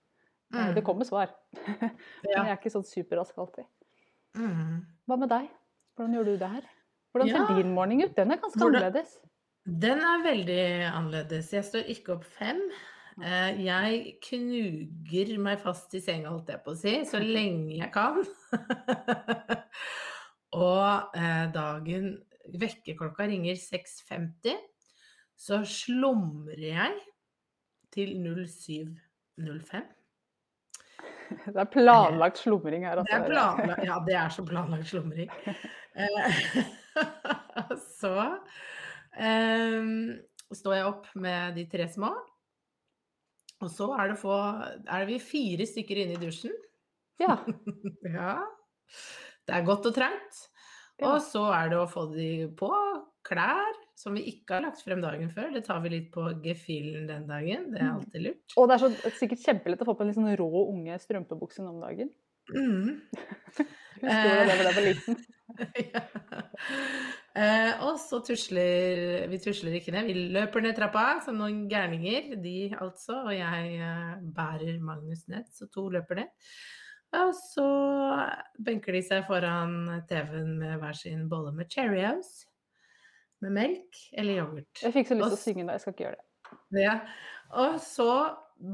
Eh, 0.55 0.69
Mm. 0.69 0.75
Det 0.75 0.85
kommer 0.85 1.05
svar. 1.05 1.29
Men 2.23 2.33
jeg 2.33 2.49
er 2.49 2.57
ikke 2.59 2.71
sånn 2.73 2.85
superrask 2.85 3.37
alltid. 3.39 3.65
Mm. 4.37 4.85
Hva 5.09 5.17
med 5.19 5.29
deg? 5.29 5.49
Hvordan 5.97 6.15
gjør 6.17 6.25
du 6.25 6.37
det 6.39 6.49
her? 6.49 6.63
Hvordan 7.15 7.29
ser 7.29 7.39
Ja. 7.51 7.57
din 7.63 7.75
morgen 7.75 8.03
ut? 8.03 8.15
Den 8.17 8.31
er 8.33 8.37
ganske 8.37 8.59
Hvordan- 8.61 8.83
annerledes. 8.83 9.19
Den 9.65 10.01
er 10.03 10.23
veldig 10.25 10.63
annerledes. 10.91 11.53
Jeg 11.55 11.65
står 11.69 11.85
ikke 11.95 12.13
opp 12.17 12.25
fem. 12.27 12.59
Eh, 13.23 13.61
Jeg 13.63 14.17
knuger 14.25 15.37
meg 15.39 15.61
fast 15.63 15.95
i 15.95 16.01
senga, 16.03 16.31
holdt 16.33 16.49
jeg 16.51 16.63
på 16.65 16.71
å 16.75 16.79
si, 16.81 16.97
så 17.07 17.19
lenge 17.37 17.77
jeg 17.79 17.93
kan. 17.95 18.19
Og 20.53 21.17
eh, 21.17 21.47
dagen 21.55 22.19
Vekkerklokka 22.59 23.25
ringer 23.31 23.55
6.50, 23.57 24.59
så 25.39 25.63
slumrer 25.69 26.59
jeg 26.59 26.99
til 27.95 28.17
07.05. 28.19 29.87
Det 31.47 31.57
er 31.63 31.71
planlagt 31.73 32.39
slumring 32.43 32.83
her. 32.85 32.97
Det 33.07 33.15
er 33.15 33.23
Altså. 33.23 33.31
planlagt, 33.31 33.85
ja, 33.89 33.97
det 34.09 34.15
er 34.19 34.29
så 34.35 34.43
planlagt 34.45 34.91
slumring. 34.91 35.31
Eh, 35.95 36.35
så 37.95 38.13
eh, 38.27 38.37
står 40.53 40.77
jeg 40.79 40.87
opp 40.89 41.09
med 41.21 41.57
de 41.59 41.67
tre 41.71 41.87
små. 41.93 42.13
Og 43.63 43.71
så 43.71 43.87
er 43.95 44.11
det, 44.11 44.19
få, 44.19 44.35
er 44.91 45.05
det 45.05 45.09
vi 45.13 45.19
fire 45.23 45.67
stykker 45.69 46.01
inne 46.03 46.17
i 46.17 46.23
dusjen. 46.23 46.55
Ja. 47.23 47.37
Ja. 48.17 48.39
Det 49.47 49.55
er 49.57 49.65
godt 49.67 49.87
og 49.89 49.95
trangt. 49.97 50.41
Ja. 51.01 51.13
Og 51.15 51.23
så 51.25 51.45
er 51.55 51.71
det 51.73 51.79
å 51.81 51.87
få 51.91 52.05
de 52.13 52.49
på 52.59 52.69
klær 53.27 53.77
som 53.99 54.15
vi 54.19 54.25
ikke 54.33 54.57
har 54.59 54.65
lagt 54.67 54.83
frem 54.85 55.01
dagen 55.03 55.31
før. 55.33 55.49
Det 55.55 55.63
tar 55.67 55.81
vi 55.85 55.93
litt 55.95 56.09
på 56.15 56.27
gefühlen 56.45 57.07
den 57.09 57.25
dagen. 57.31 57.69
Det 57.73 57.81
er 57.81 57.89
Mm. 57.89 57.97
alltid 58.01 58.23
lurt. 58.27 58.55
Og 58.59 58.69
det 58.69 58.75
er 58.75 58.83
så, 58.83 58.91
sikkert 59.19 59.43
kjempelett 59.47 59.83
å 59.83 59.89
få 59.89 59.95
på 59.97 60.03
en 60.05 60.11
litt 60.11 60.19
sånn 60.19 60.37
rå 60.39 60.49
unge 60.69 60.99
strømpebukse 61.03 61.63
om 61.67 61.81
dagen. 61.83 62.11
Mm. 62.51 63.01
Husker 64.03 64.29
du 64.29 64.51
da 64.51 64.57
jeg 64.59 64.75
var 64.77 64.87
liten? 64.89 65.19
ja. 65.95 66.03
Eh, 67.39 67.83
og 67.87 67.99
så 68.01 68.21
tusler 68.25 69.27
vi 69.31 69.39
tusler 69.43 69.79
ikke 69.79 69.95
ned. 69.95 70.11
Vi 70.11 70.27
løper 70.35 70.65
ned 70.65 70.77
trappa 70.77 71.07
som 71.25 71.39
noen 71.41 71.65
gærninger, 71.71 72.23
de 72.43 72.57
altså. 72.77 73.15
Og 73.27 73.35
jeg 73.37 73.75
eh, 73.79 74.15
bærer 74.37 74.79
Magnus 74.85 75.23
ned, 75.33 75.45
så 75.53 75.69
to 75.73 75.89
løper 75.93 76.23
ned. 76.23 76.31
Og 77.13 77.35
så 77.37 77.67
benker 78.65 78.97
de 78.97 79.03
seg 79.05 79.27
foran 79.29 80.01
TV-en 80.09 80.55
med 80.61 80.79
hver 80.81 80.97
sin 80.97 81.29
bolle 81.29 81.53
med 81.57 81.69
Cheerios. 81.73 82.31
Med 83.45 83.53
melk 83.53 83.99
eller 84.17 84.39
yoghurt. 84.39 84.81
Jeg 84.81 84.95
fikk 84.95 85.07
så 85.11 85.19
lyst 85.19 85.35
til 85.35 85.37
å 85.37 85.43
synge 85.43 85.67
da, 85.67 85.73
jeg 85.77 85.83
skal 85.83 85.95
ikke 85.97 86.07
gjøre 86.07 86.21
det. 86.21 86.27
Ja. 86.83 86.95
Og 87.63 87.73
så 87.85 88.13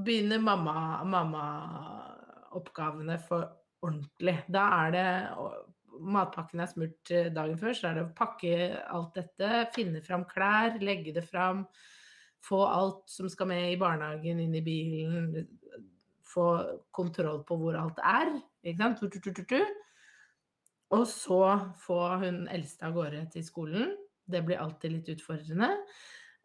begynner 0.07 0.45
mamma 0.45 0.77
mammaoppgavene 1.09 3.17
for 3.27 3.43
ordentlig. 3.83 4.37
Da 4.53 4.65
er 4.85 4.89
det 4.95 5.09
Matpakken 6.01 6.63
er 6.63 6.71
smurt 6.71 7.13
eh, 7.15 7.31
dagen 7.35 7.59
før, 7.61 7.75
så 7.77 7.91
er 7.91 7.99
det 7.99 8.07
å 8.07 8.17
pakke 8.17 8.53
alt 8.95 9.19
dette, 9.19 9.69
finne 9.75 10.03
fram 10.05 10.27
klær, 10.31 10.79
legge 10.85 11.15
det 11.17 11.25
fram, 11.27 11.65
få 12.45 12.63
alt 12.67 13.09
som 13.11 13.29
skal 13.31 13.51
med 13.51 13.73
i 13.73 13.79
barnehagen, 13.81 14.41
inn 14.45 14.55
i 14.55 14.65
bilen, 14.65 15.49
få 16.29 16.49
kontroll 16.95 17.43
på 17.49 17.57
hvor 17.59 17.79
alt 17.81 18.01
er. 18.05 18.35
Ikke 18.63 18.85
sant? 18.85 19.03
Og 20.95 21.05
så 21.11 21.43
få 21.83 21.99
hun 22.23 22.45
eldste 22.53 22.89
av 22.89 22.95
gårde 22.97 23.25
til 23.35 23.45
skolen. 23.45 23.97
Det 24.29 24.43
blir 24.45 24.61
alltid 24.61 24.95
litt 24.95 25.11
utfordrende. 25.17 25.73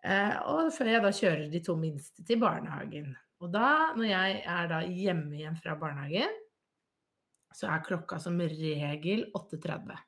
Eh, 0.03 0.35
og 0.51 0.71
før 0.75 0.89
jeg 0.91 1.03
da 1.03 1.11
kjører 1.15 1.45
de 1.51 1.61
to 1.63 1.75
minste 1.79 2.25
til 2.27 2.41
barnehagen. 2.41 3.13
Og 3.43 3.51
da, 3.51 3.93
når 3.95 4.07
jeg 4.07 4.41
er 4.55 4.67
da 4.71 4.81
hjemme 4.87 5.37
igjen 5.37 5.59
fra 5.59 5.75
barnehagen, 5.79 6.42
så 7.53 7.69
er 7.71 7.85
klokka 7.85 8.19
som 8.21 8.39
regel 8.41 9.27
8.30. 9.37 10.01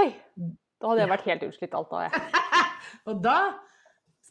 Oi! 0.00 0.08
Da 0.82 0.90
hadde 0.90 1.04
jeg 1.04 1.12
vært 1.12 1.28
helt 1.28 1.44
utslitt 1.46 1.76
alt 1.78 1.92
da, 1.92 2.06
jeg. 2.08 2.42
og 3.08 3.20
da 3.22 3.36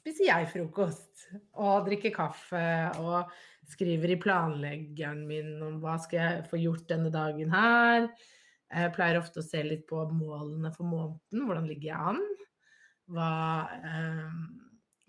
spiser 0.02 0.28
jeg 0.28 0.50
frokost 0.52 1.28
og 1.62 1.86
drikker 1.88 2.14
kaffe 2.16 2.66
og 3.00 3.32
skriver 3.72 4.16
i 4.16 4.20
planleggeren 4.20 5.22
min 5.30 5.54
om 5.64 5.78
hva 5.84 5.96
skal 6.02 6.20
jeg 6.20 6.48
få 6.50 6.60
gjort 6.60 6.90
denne 6.90 7.12
dagen 7.14 7.54
her. 7.54 8.10
Jeg 8.72 8.94
pleier 8.96 9.20
ofte 9.20 9.42
å 9.42 9.46
se 9.46 9.62
litt 9.64 9.86
på 9.90 10.02
målene 10.16 10.72
for 10.76 10.88
måneden. 10.88 11.46
Hvordan 11.46 11.70
ligger 11.70 11.88
jeg 11.92 12.12
an? 12.12 12.22
Hva, 13.12 13.32
eh, 13.92 14.36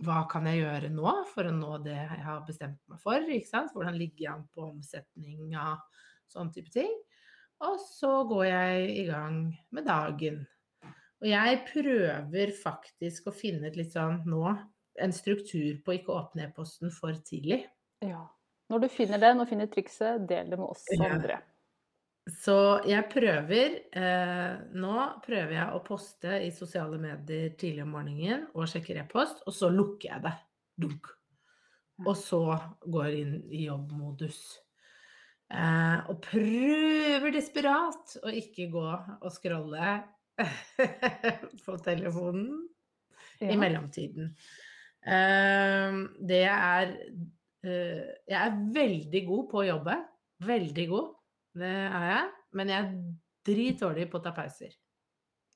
hva 0.03 0.23
kan 0.31 0.47
jeg 0.51 0.63
gjøre 0.63 0.91
nå 0.95 1.13
for 1.31 1.49
å 1.49 1.55
nå 1.55 1.77
det 1.85 1.99
jeg 1.99 2.23
har 2.27 2.47
bestemt 2.47 2.81
meg 2.91 3.03
for? 3.03 3.23
Hvordan 3.23 3.99
ligger 3.99 4.27
jeg 4.27 4.33
an 4.35 4.49
på 4.55 4.67
omsetning 4.67 5.55
av 5.59 5.79
sånn 6.33 6.51
type 6.55 6.73
ting? 6.75 6.91
Og 7.63 7.79
så 7.85 8.11
går 8.27 8.45
jeg 8.49 8.89
i 9.05 9.07
gang 9.07 9.39
med 9.71 9.87
dagen. 9.87 10.41
Og 11.23 11.29
jeg 11.31 11.61
prøver 11.69 12.51
faktisk 12.59 13.29
å 13.31 13.35
finne 13.37 13.69
et 13.71 13.77
litt 13.79 13.93
sånn 13.95 14.25
nå 14.27 14.43
en 15.03 15.15
struktur 15.15 15.79
på 15.85 15.93
å 15.93 15.97
ikke 16.01 16.17
åpne 16.17 16.49
e-posten 16.49 16.91
for 16.93 17.15
tidlig. 17.25 17.63
Ja. 18.03 18.25
Når 18.73 18.83
du 18.83 18.89
finner 18.91 19.21
den 19.23 19.41
og 19.43 19.49
finner 19.51 19.71
trikset, 19.71 20.27
del 20.29 20.51
det 20.51 20.59
med 20.59 20.73
oss 20.75 20.85
Ja. 20.91 21.13
andre. 21.15 21.39
Så 22.31 22.55
jeg 22.87 23.09
prøver 23.11 23.73
eh, 23.99 24.59
Nå 24.79 24.93
prøver 25.25 25.57
jeg 25.57 25.75
å 25.75 25.81
poste 25.83 26.37
i 26.47 26.53
sosiale 26.55 26.99
medier 27.03 27.51
tidlig 27.59 27.83
om 27.83 27.97
morgenen 27.97 28.45
og 28.55 28.69
sjekker 28.71 29.01
e-post, 29.03 29.43
og 29.47 29.55
så 29.57 29.71
lukker 29.75 30.09
jeg 30.13 30.23
det. 30.29 30.35
Dunk. 30.83 31.11
Og 32.07 32.15
så 32.19 32.43
går 32.87 33.09
jeg 33.09 33.25
inn 33.25 33.35
i 33.51 33.65
jobbmodus. 33.67 34.39
Eh, 35.53 35.99
og 36.09 36.21
prøver 36.25 37.35
desperat 37.35 38.15
å 38.25 38.33
ikke 38.33 38.71
gå 38.73 38.85
og 38.89 39.29
scrolle 39.35 39.99
på 41.65 41.75
telefonen 41.85 42.63
i 43.45 43.59
mellomtiden. 43.61 44.31
Eh, 45.03 45.99
det 46.23 46.45
er 46.49 46.95
eh, 47.67 48.07
Jeg 48.31 48.39
er 48.39 48.63
veldig 48.79 49.23
god 49.29 49.51
på 49.51 49.61
å 49.61 49.67
jobbe. 49.69 49.99
Veldig 50.47 50.87
god. 50.89 51.11
Det 51.61 51.75
er 51.85 52.07
jeg. 52.09 52.31
Men 52.57 52.73
jeg 52.73 52.87
er 52.87 52.95
dritdårlig 53.49 54.09
på 54.09 54.23
å 54.23 54.25
ta 54.25 54.33
pauser. 54.37 54.73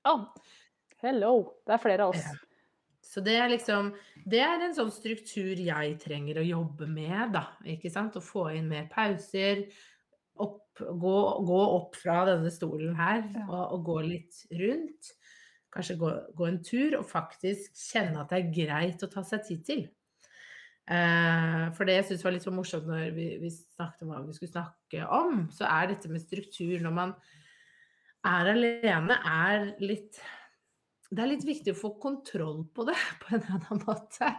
Oh. 0.06 0.28
hello! 1.02 1.32
Det 1.66 1.74
er 1.74 1.82
flere 1.82 2.04
av 2.04 2.14
oss. 2.14 2.26
Ja. 2.26 2.45
Så 3.16 3.22
det 3.24 3.38
er 3.40 3.48
liksom 3.48 3.94
Det 4.28 4.42
er 4.44 4.60
en 4.60 4.74
sånn 4.76 4.92
struktur 4.92 5.56
jeg 5.56 5.94
trenger 6.02 6.42
å 6.42 6.44
jobbe 6.44 6.88
med, 6.90 7.32
da. 7.32 7.46
Ikke 7.64 7.88
sant? 7.92 8.18
Å 8.18 8.24
få 8.24 8.50
inn 8.58 8.68
mer 8.68 8.90
pauser. 8.92 9.62
Opp, 10.42 10.76
gå, 10.76 11.16
gå 11.48 11.60
opp 11.78 11.96
fra 11.96 12.18
denne 12.28 12.52
stolen 12.52 12.92
her 12.98 13.22
og, 13.46 13.62
og 13.62 13.86
gå 13.86 13.96
litt 14.04 14.42
rundt. 14.58 15.14
Kanskje 15.72 15.96
gå, 16.00 16.10
gå 16.36 16.48
en 16.50 16.60
tur 16.64 16.98
og 16.98 17.08
faktisk 17.08 17.72
kjenne 17.86 18.20
at 18.20 18.34
det 18.34 18.42
er 18.42 18.52
greit 18.58 19.06
å 19.06 19.08
ta 19.12 19.24
seg 19.24 19.46
tid 19.48 19.64
til. 19.64 19.86
Eh, 20.86 21.62
for 21.78 21.88
det 21.88 21.96
jeg 21.96 22.10
syns 22.10 22.26
var 22.26 22.36
litt 22.36 22.44
så 22.44 22.52
morsomt 22.54 22.90
når 22.90 23.14
vi, 23.16 23.30
vi 23.40 23.48
snakket 23.54 24.04
om 24.04 24.12
hva 24.12 24.20
vi 24.26 24.36
skulle 24.36 24.52
snakke 24.52 25.08
om, 25.16 25.46
så 25.56 25.64
er 25.70 25.94
dette 25.94 26.12
med 26.12 26.26
struktur 26.26 26.84
når 26.84 26.98
man 27.00 27.16
er 28.26 28.52
alene, 28.52 29.16
er 29.24 29.70
litt 29.80 30.20
det 31.10 31.22
er 31.22 31.30
litt 31.30 31.44
viktig 31.46 31.74
å 31.74 31.78
få 31.78 31.92
kontroll 32.02 32.64
på 32.74 32.86
det 32.88 32.96
på 33.22 33.34
en 33.34 33.42
eller 33.42 33.58
annen 33.58 33.84
måte. 33.86 34.32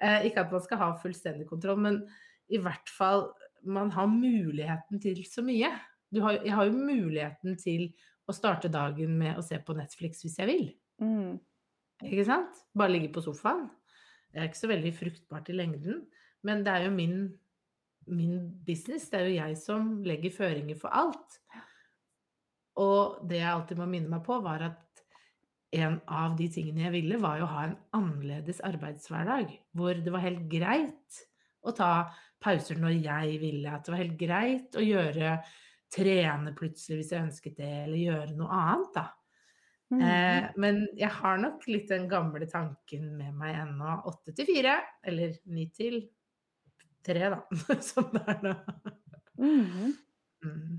Eh, 0.00 0.28
ikke 0.28 0.46
at 0.46 0.54
man 0.54 0.64
skal 0.64 0.82
ha 0.82 0.90
fullstendig 1.02 1.48
kontroll, 1.50 1.80
men 1.84 2.00
i 2.48 2.60
hvert 2.62 2.90
fall 2.90 3.28
man 3.68 3.90
har 3.94 4.10
muligheten 4.10 5.02
til 5.02 5.20
så 5.28 5.42
mye. 5.44 5.70
Du 6.10 6.22
har, 6.24 6.38
jeg 6.40 6.54
har 6.54 6.68
jo 6.68 6.76
muligheten 6.78 7.58
til 7.60 7.90
å 8.28 8.34
starte 8.36 8.70
dagen 8.72 9.16
med 9.18 9.38
å 9.38 9.44
se 9.44 9.58
på 9.60 9.76
Netflix 9.76 10.22
hvis 10.24 10.38
jeg 10.40 10.50
vil. 10.50 10.68
Mm. 11.02 11.38
Ikke 12.06 12.26
sant? 12.28 12.62
Bare 12.76 12.94
ligge 12.94 13.10
på 13.14 13.24
sofaen. 13.24 13.66
Det 14.28 14.40
er 14.40 14.48
ikke 14.50 14.60
så 14.60 14.70
veldig 14.70 14.92
fruktbart 14.94 15.48
i 15.50 15.56
lengden, 15.56 16.02
men 16.46 16.60
det 16.64 16.74
er 16.74 16.84
jo 16.84 16.90
min, 16.94 17.14
min 18.12 18.42
business. 18.66 19.08
Det 19.10 19.20
er 19.20 19.30
jo 19.30 19.38
jeg 19.38 19.56
som 19.60 19.88
legger 20.06 20.34
føringer 20.34 20.78
for 20.78 20.92
alt. 20.94 21.38
Og 22.78 23.24
det 23.28 23.40
jeg 23.40 23.50
alltid 23.50 23.80
må 23.80 23.88
minne 23.90 24.12
meg 24.12 24.22
på, 24.26 24.36
var 24.44 24.66
at 24.68 25.02
en 25.76 25.98
av 26.08 26.36
de 26.38 26.48
tingene 26.52 26.86
jeg 26.86 26.94
ville, 26.94 27.20
var 27.20 27.40
jo 27.40 27.46
å 27.46 27.52
ha 27.52 27.64
en 27.68 27.76
annerledes 27.96 28.62
arbeidshverdag. 28.64 29.52
Hvor 29.76 29.98
det 30.00 30.14
var 30.14 30.24
helt 30.24 30.46
greit 30.50 31.22
å 31.66 31.74
ta 31.76 31.92
pauser 32.42 32.80
når 32.80 32.96
jeg 33.02 33.38
ville. 33.42 33.72
At 33.72 33.84
det 33.84 33.94
var 33.94 34.02
helt 34.02 34.18
greit 34.20 34.78
å 34.78 34.84
gjøre 34.84 35.38
trene 35.92 36.52
plutselig 36.56 37.00
hvis 37.00 37.14
jeg 37.14 37.26
ønsket 37.26 37.60
det, 37.60 37.70
eller 37.84 38.00
gjøre 38.00 38.36
noe 38.38 38.60
annet, 38.62 38.90
da. 38.96 39.06
Mm. 39.88 40.02
Eh, 40.04 40.48
men 40.60 40.82
jeg 41.00 41.08
har 41.16 41.38
nok 41.40 41.64
litt 41.70 41.88
den 41.88 42.08
gamle 42.10 42.48
tanken 42.50 43.08
med 43.16 43.36
meg 43.40 43.56
ennå. 43.62 44.00
Åtte 44.10 44.34
til 44.36 44.48
fire, 44.50 44.76
eller 45.04 45.38
ni 45.52 45.68
til 45.72 46.02
tre, 47.04 47.32
da. 47.32 47.40
Som 47.88 48.10
det 48.12 48.24
er 48.28 48.44
nå. 48.44 48.54
Mm. 49.40 49.96
Mm. 50.44 50.76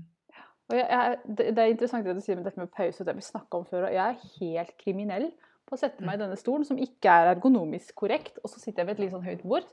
Jeg, 0.76 1.18
det, 1.26 1.46
er 1.58 1.70
interessant 1.72 2.04
det 2.06 2.14
du 2.16 2.20
sier 2.24 2.36
med 2.36 2.44
dette 2.46 2.60
med 2.60 2.70
pause, 2.74 3.04
det 3.04 3.14
vi 3.16 3.24
snakka 3.26 3.58
om 3.60 3.64
før. 3.68 3.88
og 3.88 3.94
Jeg 3.94 4.02
er 4.14 4.34
helt 4.40 4.74
kriminell 4.78 5.30
på 5.66 5.76
å 5.76 5.78
sette 5.80 6.02
meg 6.04 6.18
i 6.18 6.22
denne 6.24 6.36
stolen, 6.38 6.64
som 6.66 6.78
ikke 6.82 7.10
er 7.10 7.30
ergonomisk 7.34 7.94
korrekt, 7.94 8.38
og 8.42 8.50
så 8.50 8.58
sitter 8.58 8.82
jeg 8.82 8.86
ved 8.90 8.96
et 8.98 9.02
litt 9.04 9.12
sånn 9.14 9.26
høyt 9.26 9.42
bord, 9.46 9.64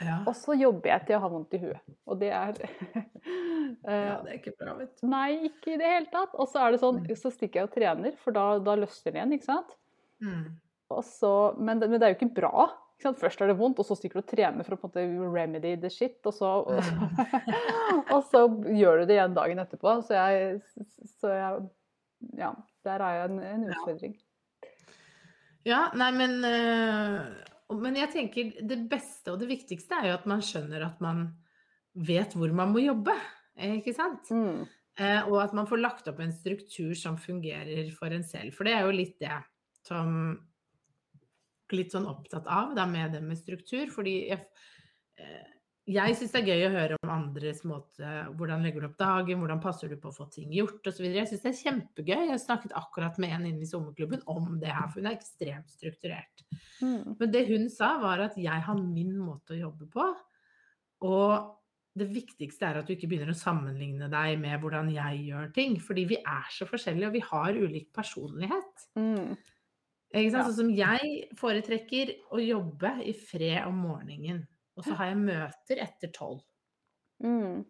Ja. 0.00 0.22
og 0.26 0.34
så 0.34 0.54
jobber 0.58 0.88
jeg 0.88 1.04
til 1.06 1.12
jeg 1.14 1.20
har 1.20 1.30
vondt 1.30 1.52
i 1.54 1.58
huet. 1.62 1.80
Og 2.08 2.18
det 2.18 2.30
er 2.32 2.54
ja, 2.62 3.02
eh, 3.84 4.22
det 4.24 4.30
er 4.32 4.38
ikke 4.38 4.54
bra, 4.58 4.74
vet 4.78 4.92
du. 5.00 5.06
Nei, 5.10 5.28
ikke 5.50 5.74
i 5.74 5.78
det 5.80 5.90
hele 5.90 6.06
tatt. 6.12 6.34
Og 6.38 6.48
så 6.48 6.62
er 6.64 6.72
det 6.72 6.80
sånn, 6.82 7.00
Mm. 7.02 7.16
så 7.18 7.30
stikker 7.34 7.60
jeg 7.60 7.68
og 7.68 7.74
trener, 7.74 8.16
for 8.22 8.32
da, 8.32 8.46
da 8.58 8.74
løsner 8.78 9.12
det 9.12 9.20
igjen, 9.20 9.34
ikke 9.36 9.50
sant. 9.50 9.76
Mm. 10.22 10.46
Og 10.92 11.04
så, 11.04 11.32
men, 11.58 11.78
det, 11.80 11.88
men 11.90 12.00
det 12.00 12.06
er 12.08 12.14
jo 12.14 12.18
ikke 12.20 12.34
bra. 12.40 12.68
Først 13.02 13.40
er 13.42 13.50
det 13.50 13.58
vondt, 13.58 13.80
og 13.82 13.86
så 13.88 13.96
stikker 13.98 14.20
du 14.20 14.22
og 14.22 14.30
trener 14.30 14.66
for 14.66 14.76
å 14.76 14.80
på 14.80 14.90
en 15.00 15.14
måte 15.18 15.30
remedy 15.34 15.74
the 15.82 15.90
shit. 15.92 16.18
Og 16.28 16.34
så, 16.36 16.50
og 16.62 16.82
så, 16.86 17.08
og 18.14 18.20
så 18.30 18.42
gjør 18.78 19.02
du 19.02 19.06
det 19.10 19.16
igjen 19.18 19.34
dagen 19.36 19.62
etterpå. 19.62 19.96
Så 20.06 20.14
jeg, 20.18 20.60
så 21.18 21.32
jeg 21.34 21.62
Ja, 22.38 22.52
der 22.86 23.02
er 23.02 23.16
jeg 23.18 23.30
en, 23.32 23.40
en 23.42 23.64
utfordring. 23.72 24.12
Ja, 25.66 25.88
nei, 25.94 26.10
men 26.14 26.36
øh, 26.46 27.74
Men 27.78 27.96
jeg 27.96 28.10
tenker 28.12 28.50
det 28.66 28.78
beste 28.90 29.32
og 29.32 29.38
det 29.40 29.48
viktigste 29.50 29.94
er 29.98 30.08
jo 30.10 30.16
at 30.18 30.26
man 30.30 30.42
skjønner 30.44 30.82
at 30.86 30.98
man 31.02 31.24
vet 31.94 32.34
hvor 32.36 32.52
man 32.54 32.72
må 32.74 32.82
jobbe. 32.82 33.14
eh, 33.56 33.78
Ikke 33.80 33.94
sant? 33.96 34.30
Mm. 34.30 34.64
Eh, 34.98 35.28
og 35.28 35.38
at 35.42 35.54
man 35.56 35.66
får 35.66 35.80
lagt 35.80 36.08
opp 36.10 36.18
en 36.20 36.34
struktur 36.34 36.92
som 36.98 37.16
fungerer 37.16 37.90
for 37.96 38.12
en 38.12 38.24
selv. 38.26 38.52
For 38.56 38.68
det 38.68 38.74
er 38.76 38.84
jo 38.86 38.96
litt 38.96 39.18
det 39.22 39.38
som 39.86 40.34
Litt 41.72 41.94
sånn 41.94 42.08
opptatt 42.10 42.48
av 42.50 42.76
da, 42.76 42.86
med 42.88 43.16
det 43.16 43.22
med 43.24 43.38
struktur. 43.40 43.88
Fordi 43.92 44.14
jeg, 44.28 44.42
eh, 45.20 45.52
jeg 45.92 46.16
syns 46.18 46.34
det 46.34 46.42
er 46.42 46.50
gøy 46.52 46.66
å 46.66 46.74
høre 46.76 46.98
om 47.02 47.10
andres 47.10 47.64
måte 47.66 48.10
Hvordan 48.38 48.62
legger 48.62 48.84
du 48.84 48.88
opp 48.90 48.98
dagen, 49.00 49.40
hvordan 49.42 49.62
passer 49.62 49.90
du 49.90 49.96
på 50.00 50.12
å 50.12 50.16
få 50.16 50.28
ting 50.30 50.52
gjort 50.54 50.86
osv. 50.86 51.08
Jeg 51.08 51.30
syns 51.30 51.46
det 51.46 51.52
er 51.52 51.62
kjempegøy. 51.62 52.20
Jeg 52.30 52.44
snakket 52.44 52.76
akkurat 52.78 53.18
med 53.22 53.34
en 53.38 53.48
inne 53.50 53.66
i 53.66 53.70
sommerklubben 53.70 54.22
om 54.30 54.60
det 54.62 54.70
her, 54.70 54.86
for 54.92 55.00
hun 55.02 55.10
er 55.10 55.18
ekstremt 55.18 55.72
strukturert. 55.72 56.44
Mm. 56.82 57.16
Men 57.18 57.34
det 57.34 57.48
hun 57.50 57.66
sa, 57.72 57.96
var 58.02 58.22
at 58.28 58.38
jeg 58.38 58.68
har 58.68 58.84
min 58.84 59.16
måte 59.18 59.56
å 59.56 59.62
jobbe 59.64 59.90
på. 59.92 60.06
Og 61.08 61.58
det 61.98 62.08
viktigste 62.08 62.68
er 62.68 62.78
at 62.80 62.88
du 62.88 62.94
ikke 62.94 63.08
begynner 63.10 63.34
å 63.34 63.36
sammenligne 63.36 64.08
deg 64.12 64.38
med 64.40 64.60
hvordan 64.62 64.88
jeg 64.94 65.24
gjør 65.28 65.50
ting. 65.56 65.76
Fordi 65.82 66.06
vi 66.14 66.18
er 66.20 66.46
så 66.54 66.68
forskjellige, 66.68 67.10
og 67.10 67.16
vi 67.18 67.24
har 67.26 67.58
ulik 67.58 67.90
personlighet. 67.94 68.86
Mm. 68.96 69.34
Ikke 70.12 70.32
sant? 70.32 70.42
Ja. 70.42 70.46
Sånn 70.48 70.58
som 70.58 70.72
jeg 70.76 71.12
foretrekker 71.40 72.14
å 72.36 72.40
jobbe 72.42 72.96
i 73.08 73.14
fred 73.16 73.62
om 73.66 73.78
morgenen. 73.86 74.42
Og 74.76 74.86
så 74.86 74.96
har 74.98 75.12
jeg 75.12 75.22
møter 75.24 75.80
etter 75.84 76.12
tolv. 76.12 76.42
Mm. 77.24 77.62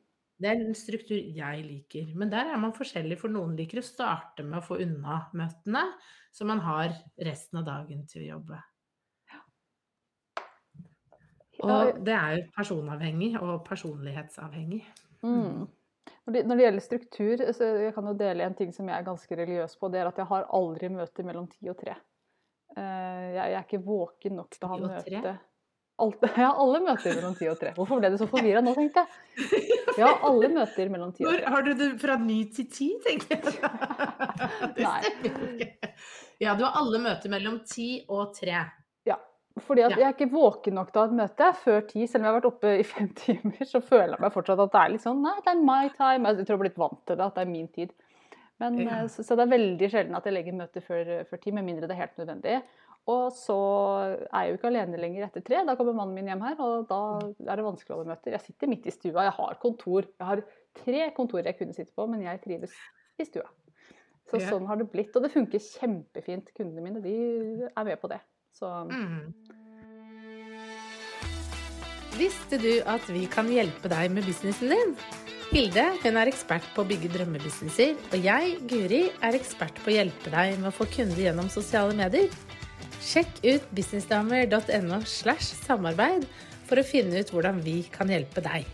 Det 0.43 0.51
er 0.51 0.63
en 0.65 0.75
struktur 0.75 1.19
jeg 1.19 1.63
liker. 1.67 2.11
Men 2.19 2.31
der 2.33 2.51
er 2.51 2.59
man 2.59 2.75
forskjellig, 2.75 3.19
for 3.21 3.31
noen 3.31 3.55
liker 3.59 3.79
å 3.79 3.87
starte 3.87 4.47
med 4.47 4.59
å 4.59 4.67
få 4.67 4.81
unna 4.83 5.21
møtene, 5.39 5.85
så 6.35 6.47
man 6.49 6.63
har 6.65 6.95
resten 7.23 7.61
av 7.61 7.67
dagen 7.69 8.07
til 8.11 8.25
å 8.25 8.29
jobbe. 8.37 8.59
Og 11.63 12.01
det 12.03 12.15
er 12.17 12.33
jo 12.35 12.47
personavhengig 12.57 13.37
og 13.39 13.61
personlighetsavhengig. 13.69 14.81
Mm. 15.23 15.69
Når, 16.27 16.35
det, 16.35 16.65
gjelder 16.65 16.83
struktur, 16.83 17.43
så 17.55 17.69
jeg 17.85 17.95
kan 17.95 18.09
jo 18.11 18.15
dele 18.19 18.47
en 18.47 18.57
ting 18.59 18.73
som 18.75 18.89
jeg 18.91 18.97
er 18.97 19.07
ganske 19.07 19.37
religiøs 19.39 19.77
på. 19.79 19.91
Det 19.93 20.01
er 20.01 20.11
at 20.11 20.19
jeg 20.19 20.27
har 20.31 20.49
aldri 20.59 20.91
møter 20.91 21.27
mellom 21.27 21.47
ti 21.51 21.71
og 21.71 21.79
tre. 21.79 21.95
Eh, 22.77 23.33
Jeg, 23.37 23.53
er 23.53 23.65
ikke 23.67 23.83
våken 23.85 24.37
nok 24.41 24.51
til 24.57 24.67
å 24.69 24.71
ha 24.73 24.79
møte 24.81 25.39
Alt, 26.03 26.23
har 26.39 26.57
alle 26.59 26.81
møter 26.83 27.15
mellom 27.15 27.35
ti 27.39 27.47
og 27.53 27.59
tre. 27.61 27.75
Hvorfor 27.77 28.01
ble 28.01 28.09
du 28.11 28.17
så 28.19 28.27
forvirra 28.27 28.63
nå, 28.65 28.73
tenkte 28.75 29.05
jeg. 29.05 29.79
Har 30.01 30.23
alle 30.25 30.49
møter 30.49 30.89
mellom 30.89 31.11
ti 31.15 31.27
og 31.29 31.35
tre. 31.37 31.51
har 31.53 31.63
du 31.67 31.75
det 31.77 31.89
fra 32.01 32.17
ni 32.19 32.39
til 32.51 32.65
ti, 32.73 32.89
tenker 33.05 33.37
jeg. 33.37 33.59
Det 34.79 34.87
stemmer 35.05 35.51
ikke. 35.67 35.91
Ja, 36.41 36.55
du 36.59 36.65
har 36.65 36.79
alle 36.81 36.99
møter 37.05 37.31
mellom 37.31 37.61
ti 37.69 37.91
og 38.09 38.33
tre. 38.39 38.65
Fordi 39.61 39.83
at 39.85 39.91
Ja. 39.93 39.97
jeg 39.99 40.07
er 40.07 40.15
ikke 40.17 40.31
våken 40.33 40.73
nok 40.79 40.93
til 40.95 40.97
å 40.97 41.03
ha 41.03 41.09
et 41.11 41.17
møte 41.19 41.47
før 41.61 41.83
ti. 41.85 42.07
Selv 42.09 42.23
om 42.23 42.25
jeg 42.25 42.33
har 42.33 42.37
vært 42.41 42.47
oppe 42.49 42.71
i 42.81 42.85
fem 42.89 43.09
timer, 43.13 43.67
så 43.69 43.83
føler 43.85 44.15
jeg 44.15 44.23
meg 44.25 44.33
fortsatt 44.33 44.63
at 44.65 44.73
det 44.73 44.81
er 44.81 44.93
litt 44.95 45.03
sånn 45.05 45.21
Nei, 45.21 45.35
det 45.45 45.53
er 45.53 45.61
my 45.61 45.91
time. 45.93 46.25
Jeg 46.33 46.47
tror 46.47 46.55
jeg 46.55 46.57
har 46.57 46.63
blitt 46.63 46.79
vant 46.81 47.03
til 47.05 47.19
det, 47.21 47.27
at 47.27 47.37
det 47.37 47.43
er 47.45 47.51
min 47.53 47.69
tid. 47.69 47.93
Men, 48.63 48.79
Ja. 48.87 49.03
eh, 49.03 49.09
så, 49.11 49.25
så 49.27 49.35
det 49.39 49.45
er 49.47 49.53
veldig 49.57 49.89
sjelden 49.91 50.15
at 50.19 50.25
jeg 50.29 50.35
legger 50.37 50.55
møter 50.59 50.85
før, 50.87 51.11
før 51.29 51.41
ti, 51.43 51.51
med 51.55 51.67
mindre 51.67 51.89
det 51.91 51.97
er 51.97 52.03
helt 52.07 52.19
nødvendig. 52.23 52.63
Og 53.11 53.33
så 53.35 53.57
er 54.31 54.45
jeg 54.45 54.53
jo 54.53 54.59
ikke 54.61 54.69
alene 54.71 55.01
lenger 55.03 55.25
etter 55.27 55.43
tre. 55.43 55.65
Da 55.67 55.75
kommer 55.75 55.97
mannen 55.99 56.15
min 56.15 56.29
hjem 56.31 56.45
her, 56.47 56.55
og 56.63 56.85
da 56.87 56.99
er 57.51 57.59
det 57.59 57.65
vanskelig 57.67 57.91
å 57.91 57.97
holde 57.99 58.13
møter. 58.13 58.31
Jeg 58.37 58.45
sitter 58.45 58.71
midt 58.71 58.87
i 58.87 58.95
stua. 58.95 59.25
Jeg 59.27 59.35
har 59.41 59.59
kontor. 59.65 60.07
Jeg 60.07 60.29
har 60.29 60.43
tre 60.85 61.09
kontorer 61.17 61.51
jeg 61.51 61.59
kunne 61.59 61.75
sitte 61.75 61.91
på, 61.99 62.07
men 62.09 62.23
jeg 62.23 62.41
trives 62.45 62.77
i 63.19 63.25
stua. 63.27 63.49
Så 64.31 64.39
Ja. 64.41 64.51
sånn 64.55 64.69
har 64.71 64.77
det 64.79 64.87
blitt. 64.93 65.11
Og 65.17 65.23
det 65.27 65.33
funker 65.35 65.59
kjempefint. 65.59 66.55
Kundene 66.55 66.81
mine 66.87 67.03
de 67.03 67.67
er 67.77 67.85
med 67.85 68.01
på 68.01 68.09
det. 68.09 68.21
Så 68.55 68.71
Mm. 68.87 69.35
Visste 72.17 72.59
du 72.61 72.83
at 72.87 73.07
vi 73.09 73.27
kan 73.27 73.47
hjelpe 73.49 73.89
deg 73.89 74.11
med 74.13 74.23
businessen 74.29 74.69
din? 74.69 74.97
Hilde 75.53 75.83
hun 76.01 76.17
er 76.17 76.31
ekspert 76.31 76.65
på 76.73 76.81
å 76.81 76.89
bygge 76.89 77.11
drømmebusinesser, 77.13 77.91
og 78.09 78.23
jeg, 78.25 78.53
Guri, 78.71 79.01
er 79.21 79.37
ekspert 79.37 79.77
på 79.85 79.91
å 79.91 79.97
hjelpe 79.99 80.31
deg 80.33 80.55
med 80.57 80.71
å 80.71 80.73
få 80.73 80.87
kunder 80.89 81.19
gjennom 81.21 81.51
sosiale 81.53 81.93
medier. 81.93 82.33
Sjekk 83.05 83.43
ut 83.45 83.67
businessdamer.no 83.77 85.03
slash 85.05 85.51
samarbeid 85.59 86.25
for 86.71 86.81
å 86.81 86.87
finne 86.89 87.21
ut 87.21 87.33
hvordan 87.35 87.61
vi 87.67 87.83
kan 87.93 88.09
hjelpe 88.09 88.41
deg. 88.47 88.65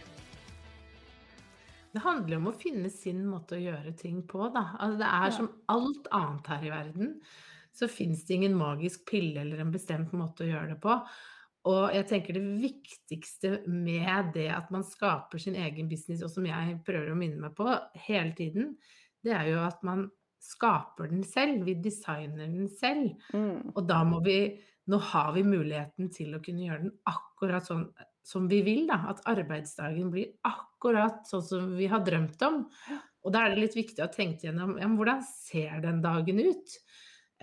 Det 1.90 2.04
handler 2.04 2.38
om 2.38 2.46
å 2.52 2.54
finne 2.60 2.92
sin 2.94 3.24
måte 3.26 3.58
å 3.58 3.64
gjøre 3.64 3.96
ting 3.98 4.22
på, 4.30 4.46
da. 4.54 4.68
Altså, 4.78 5.00
det 5.02 5.10
er 5.18 5.34
som 5.34 5.50
alt 5.74 6.06
annet 6.14 6.52
her 6.52 6.68
i 6.68 6.72
verden, 6.76 7.10
så 7.74 7.90
fins 7.90 8.22
det 8.28 8.38
ingen 8.38 8.54
magisk 8.54 9.02
pille 9.10 9.42
eller 9.42 9.66
en 9.66 9.74
bestemt 9.74 10.14
måte 10.14 10.46
å 10.46 10.52
gjøre 10.52 10.76
det 10.76 10.78
på. 10.86 10.94
Og 11.68 11.92
jeg 11.92 12.06
tenker 12.08 12.38
det 12.38 12.44
viktigste 12.62 13.50
med 13.68 14.32
det 14.36 14.48
at 14.54 14.70
man 14.72 14.86
skaper 14.86 15.40
sin 15.42 15.58
egen 15.58 15.90
business, 15.90 16.22
og 16.24 16.32
som 16.32 16.46
jeg 16.48 16.78
prøver 16.86 17.12
å 17.12 17.18
minne 17.18 17.42
meg 17.42 17.56
på 17.58 17.68
hele 18.06 18.32
tiden, 18.38 18.72
det 19.24 19.34
er 19.36 19.50
jo 19.50 19.60
at 19.66 19.82
man 19.84 20.06
skaper 20.40 21.10
den 21.10 21.24
selv. 21.26 21.66
Vi 21.66 21.76
designer 21.82 22.46
den 22.46 22.70
selv. 22.70 23.12
mm. 23.34 23.74
Og 23.74 23.84
da 23.88 24.02
må 24.06 24.22
vi 24.24 24.40
Nå 24.88 24.96
har 25.04 25.34
vi 25.34 25.42
muligheten 25.44 26.06
til 26.08 26.32
å 26.32 26.38
kunne 26.40 26.62
gjøre 26.64 26.86
den 26.86 26.94
akkurat 27.10 27.66
sånn 27.66 27.82
som 28.24 28.46
vi 28.48 28.62
vil, 28.64 28.86
da. 28.88 29.02
At 29.10 29.18
arbeidsdagen 29.28 30.08
blir 30.14 30.30
akkurat 30.48 31.26
sånn 31.28 31.44
som 31.44 31.66
vi 31.76 31.90
har 31.92 32.00
drømt 32.06 32.40
om. 32.46 32.62
Og 33.20 33.34
da 33.34 33.42
er 33.44 33.52
det 33.52 33.66
litt 33.66 33.76
viktig 33.76 34.00
å 34.00 34.06
ha 34.06 34.14
tenkt 34.14 34.46
gjennom 34.46 34.78
ja, 34.78 34.88
men 34.88 34.96
hvordan 34.96 35.20
ser 35.28 35.82
den 35.84 36.00
dagen 36.00 36.40
ut? 36.40 36.78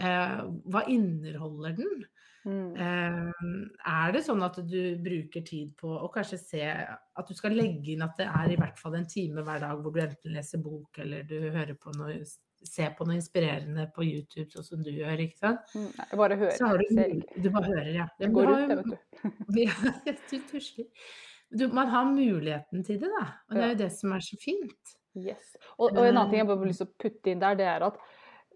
Eh, 0.02 0.42
hva 0.74 0.82
inneholder 0.90 1.78
den? 1.78 2.08
Mm. 2.46 2.76
Eh, 2.78 3.70
er 3.90 4.12
det 4.14 4.22
sånn 4.22 4.44
at 4.46 4.60
du 4.70 4.80
bruker 5.02 5.42
tid 5.46 5.72
på 5.80 5.90
å 5.98 6.12
kanskje 6.14 6.38
se 6.38 6.62
At 6.62 7.26
du 7.26 7.34
skal 7.34 7.56
legge 7.58 7.96
inn 7.96 8.04
at 8.06 8.20
det 8.20 8.28
er 8.30 8.54
i 8.54 8.58
hvert 8.60 8.78
fall 8.78 9.00
en 9.00 9.08
time 9.10 9.42
hver 9.42 9.64
dag 9.64 9.82
hvor 9.82 9.96
du 9.96 9.98
enten 10.04 10.36
leser 10.36 10.62
bok 10.62 11.00
eller 11.02 11.26
du 11.26 11.40
hører 11.42 11.74
på 11.74 11.96
noe 11.98 12.20
ser 12.66 12.94
på 12.98 13.06
noe 13.06 13.20
inspirerende 13.20 13.88
på 13.96 14.06
YouTube, 14.06 14.48
sånn 14.50 14.66
som 14.66 14.84
du 14.86 14.90
gjør, 14.90 15.22
ikke 15.26 15.38
sant? 15.38 15.74
Mm, 15.76 15.90
jeg 16.00 16.20
bare 16.22 16.38
hører. 16.40 16.56
Så 16.58 16.70
har 16.72 16.82
du, 16.82 17.24
du 17.44 17.50
bare 17.54 17.70
hører, 17.70 17.92
ja. 17.94 18.08
Det 18.20 18.30
går 18.34 18.52
ut, 18.52 18.64
det, 18.72 18.78
vet 18.80 18.92
du. 18.92 19.30
Ja, 19.66 19.94
du 20.32 20.38
tusler. 20.50 21.10
Du, 21.54 21.68
man 21.70 21.92
har 21.94 22.08
muligheten 22.10 22.84
til 22.88 22.98
det, 23.04 23.12
da. 23.14 23.26
Og 23.50 23.58
det 23.58 23.64
er 23.64 23.74
jo 23.74 23.82
det 23.84 23.92
som 23.94 24.16
er 24.16 24.26
så 24.26 24.40
fint. 24.42 24.96
Yes. 25.16 25.54
Og, 25.78 25.92
og 25.92 26.02
en 26.02 26.18
annen 26.18 26.32
ting 26.32 26.42
jeg 26.42 26.50
bare 26.50 26.64
har 26.64 26.72
lyst 26.72 26.84
til 26.84 26.90
å 26.90 26.98
putte 27.06 27.32
inn 27.32 27.44
der, 27.44 27.60
det 27.60 27.68
er 27.72 27.86
at 27.88 28.02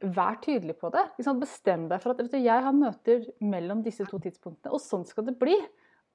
vær 0.01 0.39
tydelig 0.41 0.77
på 0.79 0.91
det. 0.91 1.05
Bestem 1.39 1.87
deg 1.89 2.01
for 2.01 2.11
at 2.11 2.17
du, 2.31 2.37
jeg 2.37 2.63
har 2.63 2.73
møter 2.73 3.25
mellom 3.41 3.83
disse 3.83 4.05
to 4.05 4.19
tidspunktene, 4.19 4.71
og 4.73 4.79
sånn 4.79 5.05
skal 5.07 5.25
det 5.25 5.37
bli. 5.39 5.55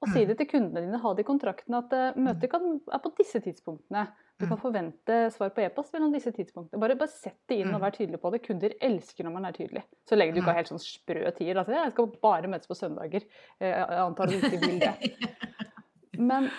Og 0.03 0.09
si 0.11 0.25
Mm. 0.25 0.27
det 0.27 0.37
til 0.37 0.47
kundene 0.47 0.81
dine, 0.83 0.97
ha 0.99 1.13
det 1.13 1.23
i 1.23 1.27
kontrakten 1.27 1.73
at 1.77 1.89
møtet 1.89 2.17
møter 2.17 2.49
kan, 2.51 2.81
er 2.91 2.99
på 2.99 3.15
disse 3.17 3.39
tidspunktene. 3.39 4.07
Du 4.37 4.45
kan 4.45 4.57
Mm. 4.57 4.61
forvente 4.61 5.31
svar 5.31 5.49
på 5.55 5.61
e-post 5.63 5.93
mellom 5.93 6.11
disse 6.11 6.31
tidspunktene. 6.35 6.77
Bare, 6.79 6.95
bare 6.95 7.07
sett 7.07 7.37
det 7.47 7.59
inn 7.61 7.73
og 7.73 7.79
Mm. 7.79 7.85
vær 7.85 7.91
tydelig 7.95 8.19
på 8.21 8.31
det. 8.31 8.43
Kunder 8.43 8.69
elsker 8.81 9.23
når 9.23 9.31
man 9.33 9.45
er 9.45 9.51
tydelig. 9.53 9.83
Så 10.05 10.17
lenge 10.17 10.33
du 10.33 10.41
ikke 10.41 10.51
har 10.51 10.55
helt 10.55 10.67
sånn 10.67 10.83
sprø 10.83 11.31
tider. 11.33 11.55
Altså, 11.57 11.71
jeg 11.71 11.91
skal 11.93 12.07
bare 12.21 12.47
møtes 12.47 12.67
på 12.67 12.75
søndager. 12.75 13.23
Eh, 13.61 13.71
Jeg 13.71 13.87
antar 13.87 14.27
du 14.27 14.33
ikke 14.33 14.59
vil 14.59 14.79
det. 14.79 14.95
Men 16.19 16.49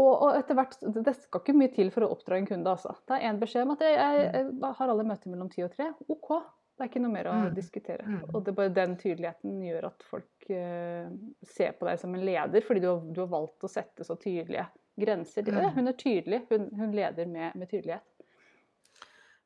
og, 0.00 0.30
etter 0.38 0.56
hvert, 0.56 0.78
det 1.04 1.12
skal 1.18 1.42
ikke 1.42 1.54
mye 1.58 1.72
til 1.74 1.90
for 1.92 2.06
å 2.06 2.10
oppdra 2.14 2.38
en 2.40 2.46
kunde. 2.48 2.70
altså. 2.70 2.94
Det 3.06 3.18
er 3.18 3.28
én 3.28 3.40
beskjed 3.42 3.66
om 3.66 3.74
at 3.74 3.82
jeg, 3.84 3.96
jeg, 3.98 4.46
jeg 4.62 4.76
har 4.78 4.92
alle 4.94 5.04
møter 5.04 5.32
mellom 5.32 5.50
ti 5.52 5.64
og 5.66 5.72
tre. 5.74 5.90
OK. 6.08 6.30
Det 6.72 6.86
er 6.86 6.88
ikke 6.88 7.02
noe 7.04 7.12
mer 7.12 7.28
å 7.28 7.32
Mm. 7.36 7.54
diskutere. 7.54 8.06
Mm. 8.08 8.22
Og 8.32 8.38
det 8.42 8.50
er 8.50 8.56
bare 8.56 8.72
den 8.74 8.94
tydeligheten 8.96 9.58
gjør 9.62 9.84
at 9.90 10.06
folk 10.08 10.46
uh, 10.48 11.10
ser 11.44 11.74
på 11.76 11.86
deg 11.86 12.00
som 12.00 12.14
en 12.16 12.24
leder, 12.24 12.64
fordi 12.64 12.80
du 12.80 12.88
har, 12.88 13.02
du 13.04 13.20
har 13.20 13.28
valgt 13.34 13.68
å 13.68 13.70
sette 13.70 14.06
så 14.08 14.16
tydelige 14.16 14.64
grenser. 14.98 15.44
Mm. 15.44 15.60
Ja, 15.60 15.68
hun 15.76 15.92
er 15.92 15.98
tydelig. 16.00 16.40
Hun, 16.48 16.70
hun 16.80 16.96
leder 16.96 17.28
med, 17.28 17.52
med 17.60 17.68
tydelighet. 17.70 18.08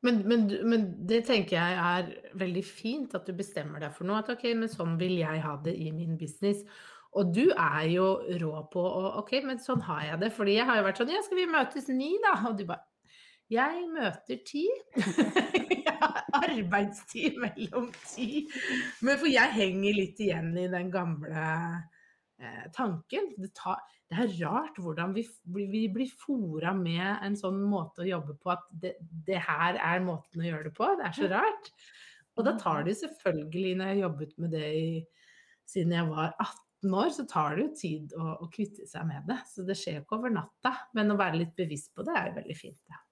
Men, 0.06 0.22
men, 0.28 0.46
men 0.68 0.82
det 1.08 1.24
tenker 1.26 1.56
jeg 1.56 1.78
er 1.82 2.10
veldig 2.38 2.62
fint 2.68 3.14
at 3.18 3.26
du 3.26 3.32
bestemmer 3.34 3.82
deg 3.82 3.94
for 3.96 4.06
noe. 4.06 4.20
At 4.22 4.30
ok, 4.30 4.44
men 4.54 4.70
sånn 4.70 4.94
vil 5.00 5.16
jeg 5.18 5.42
ha 5.42 5.56
det 5.64 5.74
i 5.82 5.90
min 5.90 6.14
business. 6.20 6.62
Og 7.16 7.32
du 7.32 7.46
er 7.48 7.86
jo 7.88 8.08
rå 8.42 8.52
på 8.72 8.82
å 8.82 9.14
Ok, 9.22 9.38
men 9.46 9.60
sånn 9.62 9.82
har 9.86 10.04
jeg 10.10 10.20
det. 10.24 10.32
Fordi 10.36 10.58
jeg 10.58 10.68
har 10.68 10.80
jo 10.80 10.86
vært 10.88 11.00
sånn 11.00 11.14
Ja, 11.14 11.24
skal 11.24 11.40
vi 11.40 11.48
møtes 11.50 11.88
ni, 11.92 12.12
da? 12.24 12.36
Og 12.50 12.58
du 12.58 12.66
bare 12.68 12.84
Jeg 13.52 13.86
møter 13.92 14.42
ti. 14.46 14.66
Jeg 15.86 15.96
har 16.02 16.48
arbeidstid 16.50 17.36
mellom 17.40 17.86
ti. 18.04 18.42
Men 19.06 19.16
for 19.16 19.30
jeg 19.30 19.54
henger 19.54 19.94
litt 19.96 20.18
igjen 20.20 20.50
i 20.60 20.66
den 20.68 20.90
gamle 20.92 21.44
eh, 22.36 22.66
tanken. 22.74 23.30
Det, 23.38 23.48
tar, 23.56 23.80
det 24.10 24.18
er 24.20 24.34
rart 24.42 24.76
hvordan 24.82 25.14
vi, 25.16 25.24
vi 25.56 25.86
blir 25.94 26.10
fora 26.20 26.74
med 26.76 27.24
en 27.24 27.38
sånn 27.38 27.62
måte 27.64 28.04
å 28.04 28.10
jobbe 28.10 28.36
på 28.42 28.52
at 28.52 28.66
det, 28.82 28.92
det 29.00 29.40
her 29.46 29.78
er 29.78 30.04
måten 30.04 30.42
å 30.42 30.50
gjøre 30.50 30.68
det 30.68 30.74
på. 30.76 30.90
Det 30.98 31.08
er 31.08 31.16
så 31.16 31.30
rart. 31.32 31.72
Og 32.36 32.44
da 32.44 32.56
tar 32.60 32.84
det 32.84 32.98
selvfølgelig, 33.00 33.76
når 33.78 33.88
jeg 33.88 33.96
har 33.96 34.02
jobbet 34.02 34.36
med 34.42 34.52
det 34.52 34.68
i, 34.76 34.88
siden 35.70 35.96
jeg 35.96 36.10
var 36.10 36.34
18 36.34 36.65
år, 36.94 37.08
så 37.10 37.24
tar 37.26 37.56
det 37.56 37.62
jo 37.64 37.72
tid 37.80 38.12
å, 38.14 38.36
å 38.44 38.50
kvitte 38.52 38.86
seg 38.86 39.06
med 39.06 39.26
det. 39.26 39.38
Så 39.50 39.64
det 39.66 39.74
skjer 39.76 39.98
jo 39.98 40.04
ikke 40.04 40.18
over 40.18 40.30
natta. 40.30 40.72
Men 40.94 41.10
å 41.10 41.16
være 41.18 41.36
litt 41.40 41.56
bevisst 41.56 41.94
på 41.94 42.04
det 42.06 42.14
er 42.16 42.28
jo 42.30 42.36
veldig 42.42 42.56
fint. 42.56 42.78
Ja. 42.88 43.02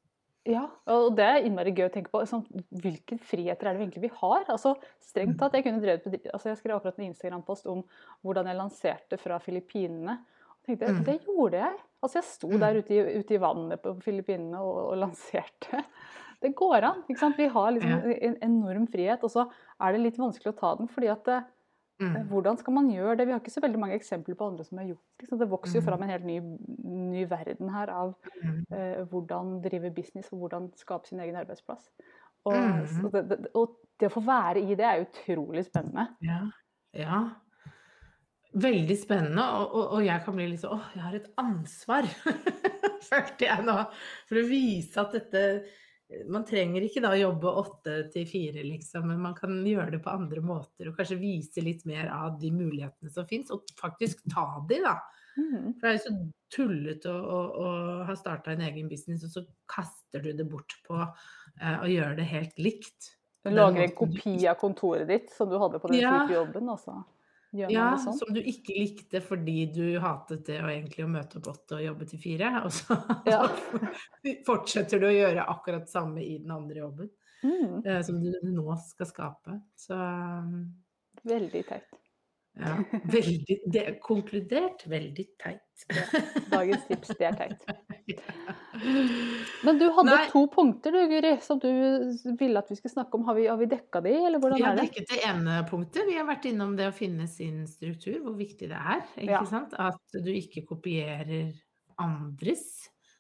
Ja, 0.45 0.67
og 0.93 1.15
det 1.17 1.25
er 1.25 1.47
innmari 1.47 1.73
gøy 1.73 1.87
å 1.87 1.93
tenke 1.95 2.11
på. 2.13 2.21
Sånn, 2.29 2.43
hvilke 2.69 3.17
friheter 3.17 3.65
er 3.71 3.79
det 3.79 3.87
egentlig 3.87 4.03
vi 4.03 4.11
har? 4.21 4.45
Altså, 4.53 4.75
strengt 5.01 5.39
tatt, 5.41 5.55
Jeg 5.57 5.65
kunne 5.65 5.81
drevet 5.81 6.05
på... 6.05 6.11
altså 6.35 6.51
jeg 6.51 6.59
skrev 6.59 6.77
akkurat 6.77 6.99
en 7.01 7.07
Instagram-post 7.07 7.67
om 7.73 7.81
hvordan 8.21 8.51
jeg 8.51 8.59
lanserte 8.59 9.17
fra 9.23 9.39
Filippinene. 9.41 10.19
Og 10.61 10.69
tenkte, 10.69 10.93
Mm. 10.93 11.05
Det 11.05 11.17
gjorde 11.25 11.63
jeg. 11.63 11.81
Altså, 12.03 12.19
Jeg 12.21 12.25
sto 12.29 12.49
Mm. 12.49 12.61
der 12.61 12.75
ute 12.77 12.93
i, 12.93 13.19
ute 13.25 13.35
i 13.35 13.41
vannet 13.41 13.83
på 13.83 13.97
Filippinene 14.05 14.61
og, 14.61 14.93
og 14.93 14.99
lanserte. 15.01 15.85
Det 16.45 16.55
går 16.55 16.83
an. 16.85 17.03
Vi 17.09 17.47
har 17.49 17.71
liksom 17.73 18.13
en 18.13 18.37
enorm 18.43 18.87
frihet, 18.87 19.25
og 19.25 19.31
så 19.31 19.51
er 19.81 19.93
det 19.93 20.01
litt 20.03 20.19
vanskelig 20.21 20.53
å 20.53 20.59
ta 20.61 20.75
den 20.77 20.89
fordi 20.93 21.09
at 21.09 21.25
det, 21.25 21.41
Eh, 21.41 21.54
Mm. 22.05 22.27
Hvordan 22.31 22.59
skal 22.61 22.75
man 22.77 22.91
gjøre 22.93 23.17
det? 23.19 23.27
Vi 23.27 23.33
har 23.33 23.41
ikke 23.41 23.53
så 23.55 23.63
veldig 23.65 23.81
mange 23.81 23.97
eksempler 23.99 24.37
på 24.39 24.47
andre 24.51 24.65
som 24.65 24.79
har 24.79 24.87
gjort 24.91 25.23
det. 25.23 25.39
Det 25.41 25.51
vokser 25.51 25.79
jo 25.79 25.81
Mm. 25.81 25.87
fram 25.89 26.03
en 26.03 26.13
helt 26.15 26.27
ny, 26.29 26.41
ny 27.21 27.25
verden 27.31 27.71
her 27.75 27.91
av 27.91 28.15
Mm. 28.43 28.67
eh, 28.73 29.05
hvordan 29.11 29.61
drive 29.65 29.91
business 29.95 30.33
og 30.33 30.39
hvordan 30.39 30.71
skape 30.77 31.07
sin 31.09 31.21
egen 31.21 31.37
arbeidsplass. 31.37 31.91
Og, 32.45 32.55
mm. 32.55 33.11
det, 33.13 33.29
det, 33.29 33.47
og 33.55 33.79
det 34.01 34.11
å 34.11 34.15
få 34.15 34.25
være 34.27 34.61
i 34.61 34.75
det 34.75 34.85
er 34.85 35.07
utrolig 35.07 35.65
spennende. 35.65 36.09
Ja. 36.21 36.41
ja. 36.93 37.23
Veldig 38.55 38.97
spennende, 39.01 39.43
og, 39.43 39.73
og, 39.75 39.87
og 39.97 40.05
jeg 40.05 40.23
kan 40.25 40.37
bli 40.37 40.45
litt 40.47 40.61
sånn 40.63 40.77
Åh, 40.77 40.91
jeg 40.95 41.03
har 41.03 41.15
et 41.19 41.31
ansvar, 41.43 42.07
følte 43.11 43.49
jeg 43.49 43.65
nå. 43.67 43.75
For 44.29 44.39
å 44.39 44.45
vise 44.47 45.01
at 45.01 45.17
dette 45.17 45.65
Man 46.29 46.45
trenger 46.45 46.85
ikke 46.85 47.01
da 47.01 47.15
jobbe 47.17 47.51
åtte 47.63 47.95
til 48.13 48.27
fire, 48.29 48.63
liksom, 48.67 49.07
men 49.09 49.23
man 49.25 49.35
kan 49.37 49.57
gjøre 49.67 49.95
det 49.97 50.03
på 50.05 50.13
andre 50.13 50.43
måter. 50.45 50.91
Og 50.91 50.99
kanskje 50.99 51.21
vise 51.21 51.65
litt 51.65 51.87
mer 51.89 52.11
av 52.13 52.37
de 52.41 52.51
mulighetene 52.55 53.13
som 53.13 53.27
fins, 53.29 53.53
og 53.55 53.65
faktisk 53.81 54.21
ta 54.33 54.47
de, 54.69 54.83
da. 54.85 54.99
Mm. 55.35 55.73
For 55.79 55.87
det 55.87 55.91
er 55.91 55.97
jo 55.97 56.03
så 56.05 56.15
tullete 56.55 57.11
å, 57.11 57.25
å, 57.25 57.41
å 57.65 57.73
ha 58.07 58.17
starta 58.19 58.53
en 58.53 58.63
egen 58.69 58.91
business, 58.93 59.25
og 59.27 59.33
så 59.33 59.45
kaster 59.71 60.23
du 60.23 60.31
det 60.37 60.47
bort 60.51 60.77
på 60.87 61.01
uh, 61.01 61.77
å 61.81 61.89
gjøre 61.91 62.19
det 62.21 62.29
helt 62.31 62.61
likt. 62.61 63.15
Du 63.45 63.51
lager 63.53 63.83
en 63.85 63.97
kopi 63.97 64.39
av 64.49 64.57
kontoret 64.61 65.09
ditt 65.09 65.33
som 65.35 65.51
du 65.51 65.59
hadde 65.61 65.81
på 65.81 65.91
den 65.91 66.01
Ja. 66.01 66.23
jobben, 66.31 66.69
altså? 66.73 67.03
Ja, 67.55 67.93
sånn. 68.03 68.17
som 68.19 68.35
du 68.35 68.41
ikke 68.43 68.75
likte 68.75 69.21
fordi 69.23 69.67
du 69.71 69.99
hatet 70.03 70.47
det 70.49 70.57
og 70.63 70.71
egentlig 70.73 71.05
å 71.07 71.11
møte 71.13 71.39
opp 71.39 71.53
åtte 71.53 71.77
og 71.79 71.85
jobbe 71.85 72.09
til 72.11 72.23
fire. 72.23 72.51
Og 72.67 72.73
så 72.75 72.97
Ja. 73.31 73.45
fortsetter 74.49 74.99
du 75.01 75.07
å 75.07 75.15
gjøre 75.15 75.47
akkurat 75.55 75.87
samme 75.91 76.25
i 76.25 76.39
den 76.43 76.51
andre 76.55 76.83
jobben 76.87 77.13
Mm, 77.45 77.83
eh, 77.85 78.01
som 78.03 78.17
du 78.23 78.31
nå 78.49 78.73
skal 78.81 79.07
skape. 79.07 79.59
Så 79.77 79.97
veldig 81.29 81.61
teit. 81.69 81.91
Ja, 82.55 82.77
veldig 83.15 83.57
det 83.75 83.81
er 83.83 83.97
Konkludert 84.03 84.85
veldig 84.91 85.25
teit. 85.43 85.61
Dagens 86.53 86.85
tips, 86.87 87.11
det 87.19 87.27
er 87.27 87.39
teit. 87.41 87.65
Men 89.65 89.79
du 89.81 89.87
hadde 89.97 90.11
Nei. 90.13 90.29
to 90.31 90.45
punkter 90.53 90.95
du, 90.95 91.01
Guri, 91.11 91.33
som 91.43 91.59
du 91.63 91.69
ville 92.39 92.61
at 92.61 92.71
vi 92.71 92.77
skulle 92.79 92.93
snakke 92.95 93.19
om. 93.19 93.25
Har 93.29 93.39
vi, 93.39 93.47
har 93.51 93.59
vi 93.61 93.69
dekka 93.71 94.03
de, 94.05 94.13
eller 94.29 94.43
hvordan 94.43 94.59
er 94.59 94.61
det? 94.61 94.65
Vi 94.65 94.71
har 94.71 94.81
dekket 94.83 95.11
det 95.15 95.21
ene 95.29 95.59
punktet. 95.71 96.07
Vi 96.09 96.17
har 96.19 96.29
vært 96.29 96.49
innom 96.51 96.77
det 96.79 96.89
å 96.91 96.95
finne 96.97 97.27
sin 97.31 97.65
struktur, 97.71 98.21
hvor 98.25 98.37
viktig 98.39 98.71
det 98.71 98.81
er. 98.81 99.03
Ikke 99.17 99.39
Ja. 99.39 99.45
sant? 99.51 99.75
At 99.79 100.19
du 100.25 100.31
ikke 100.35 100.65
kopierer 100.69 101.51
andres, 102.03 102.67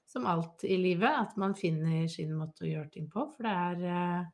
som 0.07 0.27
alt 0.31 0.63
i 0.69 0.77
livet. 0.79 1.11
At 1.11 1.37
man 1.41 1.55
finner 1.59 2.07
sin 2.13 2.35
måte 2.39 2.67
å 2.67 2.71
gjøre 2.71 2.91
ting 2.95 3.11
på. 3.11 3.27
For 3.35 3.47
det 3.49 3.55
er 3.67 3.85
eh, 3.91 4.33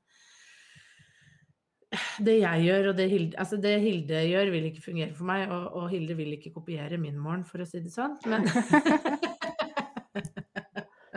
Det 2.23 2.37
jeg 2.39 2.63
gjør, 2.69 2.89
og 2.93 2.97
det 3.01 3.07
Hilde, 3.11 3.35
altså 3.43 3.57
det 3.59 3.73
Hilde 3.83 4.21
gjør, 4.31 4.51
vil 4.55 4.69
ikke 4.71 4.83
fungere 4.85 5.15
for 5.17 5.27
meg. 5.27 5.51
Og, 5.51 5.65
og 5.81 5.89
Hilde 5.91 6.15
vil 6.19 6.37
ikke 6.37 6.53
kopiere 6.55 6.99
min 7.03 7.19
morgen, 7.19 7.43
for 7.49 7.65
å 7.65 7.67
si 7.67 7.81
det 7.83 7.91
sånn. 7.95 8.15
Men 8.31 8.47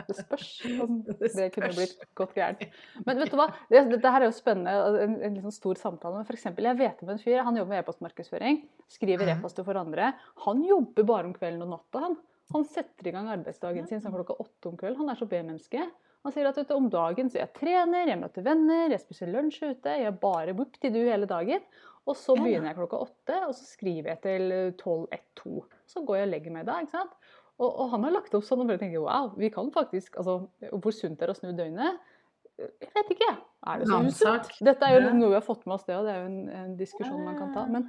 Det 0.04 0.16
spørs 0.18 0.48
om 0.84 0.98
Det 1.20 1.30
det 1.32 1.46
kunne 1.54 1.70
blitt 1.76 1.94
godt 2.18 2.34
gærent. 2.36 2.64
Men 3.06 3.20
vet 3.22 3.30
du 3.32 3.38
hva, 3.38 3.46
det, 3.70 3.84
dette 3.94 4.12
her 4.12 4.24
er 4.24 4.28
jo 4.28 4.36
spennende, 4.36 4.74
en, 5.04 5.16
en 5.30 5.38
sånn 5.46 5.54
stor 5.56 5.80
samtale. 5.80 6.20
Men 6.20 6.36
eksempel, 6.36 6.68
jeg 6.68 6.80
vet 6.82 7.02
om 7.06 7.12
en 7.14 7.22
fyr, 7.22 7.40
han 7.46 7.58
jobber 7.60 7.72
med 7.76 7.82
e-postmarkedsføring, 7.84 8.62
skriver 8.92 9.24
Mhm. 9.30 9.38
e-poster 9.38 9.66
for 9.66 9.80
andre. 9.80 10.12
Han 10.44 10.62
jobber 10.66 11.06
bare 11.08 11.30
om 11.30 11.34
kvelden 11.36 11.64
og 11.66 11.76
natta, 11.76 12.04
han. 12.08 12.18
Han 12.52 12.66
setter 12.68 13.08
i 13.08 13.14
gang 13.14 13.30
arbeidsdagen 13.32 13.86
sin 13.88 14.02
sånn 14.04 14.12
klokka 14.12 14.36
åtte 14.42 14.68
om 14.68 14.76
kvelden. 14.76 15.00
Han 15.00 15.14
er 15.14 15.16
så 15.22 15.26
B-menneske. 15.30 15.86
Han 16.24 16.32
sier 16.32 16.48
at 16.48 16.70
om 16.72 16.86
dagen 16.88 17.28
så 17.28 17.42
jeg 17.42 17.52
trener, 17.58 18.08
jeg 18.08 18.20
møter 18.20 18.44
venner, 18.46 18.86
jeg 18.94 19.02
spiser 19.02 19.28
lunsj 19.28 19.60
ute. 19.66 19.96
Jeg 20.00 20.08
er 20.08 20.16
bare 20.22 20.54
bort 20.56 20.78
til 20.80 20.94
du 20.94 21.02
hele 21.02 21.28
dagen. 21.28 21.64
Og 22.04 22.16
så 22.16 22.36
begynner 22.36 22.70
jeg 22.70 22.78
klokka 22.78 23.00
åtte, 23.00 23.36
og 23.48 23.54
så 23.56 23.64
skriver 23.64 24.10
jeg 24.12 24.20
til 24.24 24.54
tolv, 24.80 25.06
ett, 25.12 25.24
to. 25.36 25.62
Så 25.88 26.02
går 26.04 26.20
jeg 26.20 26.28
og 26.28 26.32
legger 26.34 26.54
meg 26.56 26.66
da, 26.68 26.78
ikke 26.84 26.96
sant. 26.98 27.14
Og, 27.54 27.68
og 27.68 27.92
han 27.92 28.04
har 28.04 28.16
lagt 28.16 28.34
opp 28.36 28.44
sånn 28.44 28.64
og 28.64 28.68
bare 28.72 28.80
tenker 28.80 29.04
wow, 29.04 29.30
vi 29.38 29.46
kan 29.54 29.68
faktisk 29.70 30.16
altså, 30.18 30.40
Hvor 30.72 30.94
sunt 30.96 31.20
er 31.22 31.30
det 31.30 31.36
å 31.36 31.38
snu 31.38 31.52
døgnet? 31.54 32.00
Jeg 32.58 32.90
vet 32.96 33.12
ikke. 33.14 33.30
Er 33.70 33.80
det 33.80 33.88
så 33.90 34.00
usunt? 34.02 34.50
Dette 34.66 34.88
er 34.88 34.96
jo 34.96 35.14
noe 35.14 35.30
vi 35.32 35.38
har 35.38 35.44
fått 35.44 35.64
med 35.66 35.76
oss, 35.76 35.86
det, 35.86 35.96
og 35.98 36.06
det 36.06 36.14
er 36.14 36.20
jo 36.22 36.28
en, 36.30 36.42
en 36.54 36.74
diskusjon 36.78 37.24
man 37.24 37.38
kan 37.38 37.54
ta. 37.54 37.64
Men 37.70 37.88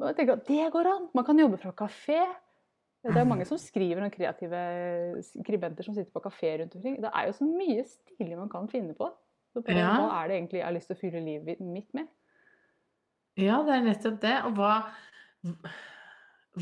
jeg 0.00 0.18
tenker 0.18 0.38
at 0.38 0.46
det 0.48 0.68
går 0.74 0.90
an. 0.90 1.08
Man 1.16 1.26
kan 1.26 1.40
jobbe 1.42 1.60
fra 1.60 1.74
kafé. 1.84 2.22
Det 3.04 3.20
er 3.20 3.28
mange 3.28 3.44
som 3.44 3.60
skriver 3.60 4.00
noen 4.00 4.12
kreative 4.12 4.60
skribenter 5.26 5.84
som 5.84 5.96
sitter 5.96 6.12
på 6.14 6.22
kafé 6.24 6.54
rundt 6.60 6.76
omkring. 6.78 6.96
Det 7.04 7.10
er 7.12 7.28
jo 7.28 7.34
så 7.36 7.48
mye 7.48 7.84
stilig 7.88 8.38
man 8.38 8.52
kan 8.52 8.68
finne 8.72 8.96
på. 8.96 9.10
Så 9.52 9.62
bare, 9.62 9.76
Ja. 9.78 9.90
Hva 10.00 10.22
er 10.22 10.28
det 10.30 10.38
egentlig 10.38 10.60
jeg 10.60 10.66
har 10.66 10.74
lyst 10.74 10.88
til 10.90 10.96
å 10.96 11.02
fylle 11.02 11.24
livet 11.24 11.60
mitt 11.60 11.90
med? 11.94 12.08
Ja, 13.36 13.60
det 13.66 13.74
er 13.74 13.84
nettopp 13.84 14.16
det. 14.22 14.34
Og 14.48 14.56
hva, 14.56 14.72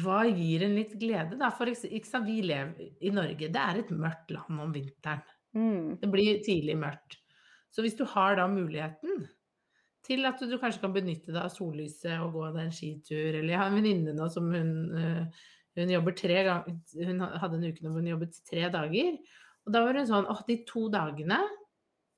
hva 0.03 0.19
gir 0.27 0.65
en 0.67 0.75
litt 0.77 0.97
glede, 1.01 1.39
da? 1.41 1.53
For 1.55 1.71
eksempel, 1.71 2.27
vi 2.27 2.49
lever 2.51 2.91
i 3.01 3.13
Norge. 3.15 3.49
Det 3.53 3.63
er 3.63 3.81
et 3.81 3.95
mørkt 3.95 4.35
land 4.35 4.67
om 4.67 4.75
vinteren. 4.75 5.23
Mm. 5.55 5.99
Det 6.01 6.11
blir 6.11 6.43
tidlig 6.45 6.77
mørkt. 6.81 7.19
Så 7.73 7.85
hvis 7.85 7.97
du 7.97 8.05
har 8.09 8.37
da 8.37 8.49
muligheten 8.49 9.27
til 10.05 10.27
at 10.27 10.41
du 10.41 10.57
kanskje 10.59 10.83
kan 10.83 10.95
benytte 10.95 11.31
deg 11.31 11.43
av 11.45 11.53
sollyset 11.53 12.19
og 12.21 12.35
gå 12.35 12.47
deg 12.51 12.65
en 12.67 12.75
skitur, 12.75 13.37
eller 13.39 13.53
jeg 13.53 13.61
har 13.61 13.71
en 13.71 13.79
venninne 13.79 14.15
nå 14.17 14.29
som 14.33 14.49
hun, 14.53 14.73
eh, 14.99 15.45
hun 15.77 15.91
jobber 15.95 16.13
tre 16.19 16.43
ganger 16.45 17.07
Hun 17.09 17.21
hadde 17.25 17.57
en 17.59 17.65
uke 17.71 17.85
hvor 17.87 17.97
hun 18.01 18.11
jobbet 18.13 18.39
tre 18.49 18.67
dager. 18.73 19.17
Og 19.67 19.73
da 19.73 19.83
var 19.87 19.95
hun 19.99 20.09
sånn 20.11 20.29
åh, 20.29 20.43
de 20.49 20.59
to 20.69 20.89
dagene, 20.93 21.39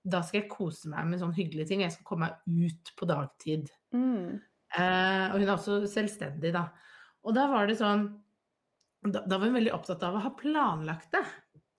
da 0.04 0.20
skal 0.24 0.42
jeg 0.42 0.50
kose 0.52 0.88
meg 0.92 1.06
med 1.08 1.20
sånne 1.22 1.36
hyggelige 1.38 1.70
ting. 1.70 1.84
Jeg 1.84 1.94
skal 1.94 2.08
komme 2.08 2.28
meg 2.28 2.66
ut 2.68 2.92
på 2.98 3.06
dagtid. 3.08 3.70
Mm. 3.94 4.40
Eh, 4.74 5.26
og 5.30 5.38
hun 5.38 5.46
er 5.48 5.54
også 5.54 5.78
selvstendig, 5.88 6.52
da. 6.56 6.66
Og 7.24 7.36
da 7.36 7.46
var 7.52 7.68
det 7.70 7.78
sånn 7.80 8.08
da, 9.04 9.20
da 9.28 9.36
var 9.38 9.50
hun 9.50 9.58
veldig 9.58 9.72
opptatt 9.76 10.02
av 10.06 10.16
å 10.16 10.22
ha 10.24 10.30
planlagt 10.38 11.10
det. 11.12 11.24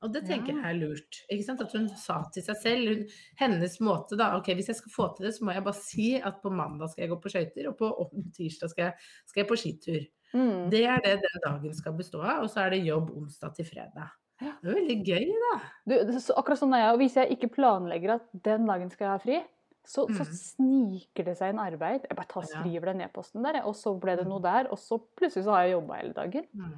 Og 0.06 0.12
det 0.14 0.26
tenker 0.28 0.54
Ja. 0.54 0.62
jeg 0.62 0.76
er 0.76 0.78
lurt. 0.78 1.20
Ikke 1.34 1.46
sant? 1.48 1.62
At 1.62 1.72
hun 1.74 1.88
sa 1.98 2.20
til 2.34 2.44
seg 2.46 2.58
selv 2.62 2.90
hun, 2.92 3.06
Hennes 3.40 3.80
måte 3.82 4.18
da 4.20 4.36
Ok, 4.38 4.52
hvis 4.54 4.68
jeg 4.70 4.78
skal 4.78 4.94
få 4.94 5.08
til 5.18 5.26
det, 5.26 5.34
så 5.34 5.46
må 5.48 5.54
jeg 5.56 5.64
bare 5.66 5.80
si 5.80 6.10
at 6.22 6.42
på 6.44 6.52
mandag 6.54 6.92
skal 6.92 7.06
jeg 7.08 7.10
gå 7.16 7.18
på 7.24 7.32
skøyter, 7.34 7.70
og 7.72 7.78
på 7.80 7.90
tirsdag 8.36 8.70
skal 8.70 8.84
jeg, 8.86 8.94
skal 9.26 9.42
jeg 9.42 9.50
på 9.50 9.58
skitur. 9.58 10.06
Mm. 10.36 10.70
Det 10.74 10.84
er 10.92 11.02
det 11.06 11.16
den 11.24 11.42
dagen 11.46 11.74
skal 11.78 11.94
bestå 11.98 12.20
av, 12.22 12.44
og 12.44 12.50
så 12.52 12.66
er 12.66 12.76
det 12.76 12.84
jobb 12.86 13.12
onsdag 13.16 13.56
til 13.56 13.66
fredag. 13.70 14.10
Det 14.42 14.52
er 14.52 14.76
veldig 14.76 14.98
gøy, 15.08 15.30
da. 15.46 15.52
Du, 15.88 15.94
så, 16.20 16.34
akkurat 16.36 16.60
sånn 16.60 16.74
er 16.76 16.82
jeg, 16.84 16.94
og 16.94 17.00
Hvis 17.00 17.14
jeg 17.22 17.32
ikke 17.38 17.54
planlegger 17.56 18.18
at 18.18 18.26
den 18.44 18.66
dagen 18.68 18.90
skal 18.92 19.06
jeg 19.08 19.14
ha 19.14 19.22
fri, 19.24 19.38
så, 19.86 20.04
så 20.10 20.26
Mm. 20.26 20.34
sniker 20.34 21.24
det 21.30 21.38
seg 21.38 21.54
inn 21.54 21.60
arbeid. 21.62 22.08
Jeg 22.10 22.18
bare 22.18 22.28
tar, 22.34 22.44
skriver 22.50 22.92
den 22.92 23.02
e-posten 23.06 23.44
der, 23.46 23.62
og 23.64 23.76
så 23.78 23.94
ble 24.02 24.16
det 24.18 24.26
Mm. 24.26 24.30
noe 24.34 24.42
der. 24.42 24.68
Og 24.74 24.78
så 24.82 24.98
plutselig 25.16 25.46
så 25.46 25.52
har 25.56 25.64
jeg 25.68 25.76
jobba 25.78 26.00
hele 26.02 26.14
dagen. 26.18 26.48
Mm. 26.54 26.76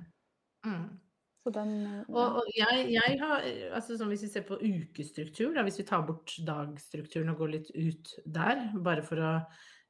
Mm. 0.67 0.87
Den, 1.47 1.69
ja. 1.87 2.01
Og, 2.11 2.35
og 2.41 2.43
jeg, 2.57 2.89
jeg 2.91 3.19
har, 3.21 3.41
altså 3.73 3.95
sånn 3.95 4.09
Hvis 4.11 4.25
vi 4.25 4.27
ser 4.33 4.43
på 4.43 4.57
ukestruktur, 4.59 5.53
da, 5.55 5.63
hvis 5.63 5.77
vi 5.79 5.85
tar 5.87 6.01
bort 6.03 6.33
dagstrukturen 6.45 7.29
og 7.31 7.37
går 7.39 7.53
litt 7.53 7.69
ut 7.71 8.11
der, 8.25 8.65
bare 8.83 9.01
for 9.01 9.15
å 9.23 9.31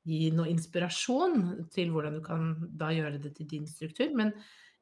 gi 0.08 0.32
noe 0.36 0.50
inspirasjon 0.52 1.68
til 1.74 1.92
hvordan 1.94 2.18
du 2.18 2.24
kan 2.26 2.50
da 2.80 2.94
gjøre 2.96 3.20
det 3.24 3.34
til 3.38 3.50
din 3.52 3.68
struktur. 3.70 4.14
Men 4.16 4.34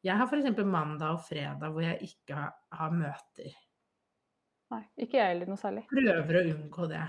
jeg 0.06 0.18
har 0.20 0.30
f.eks. 0.30 0.62
mandag 0.62 1.18
og 1.18 1.24
fredag 1.26 1.72
hvor 1.74 1.86
jeg 1.86 1.98
ikke 2.06 2.38
har, 2.38 2.54
har 2.78 2.94
møter. 2.94 3.54
Nei, 4.74 4.82
ikke 5.02 5.20
jeg 5.20 5.32
heller 5.34 5.50
noe 5.50 5.62
særlig. 5.62 5.86
Prøver 5.90 6.40
å 6.40 6.44
unngå 6.54 6.90
det. 6.92 7.06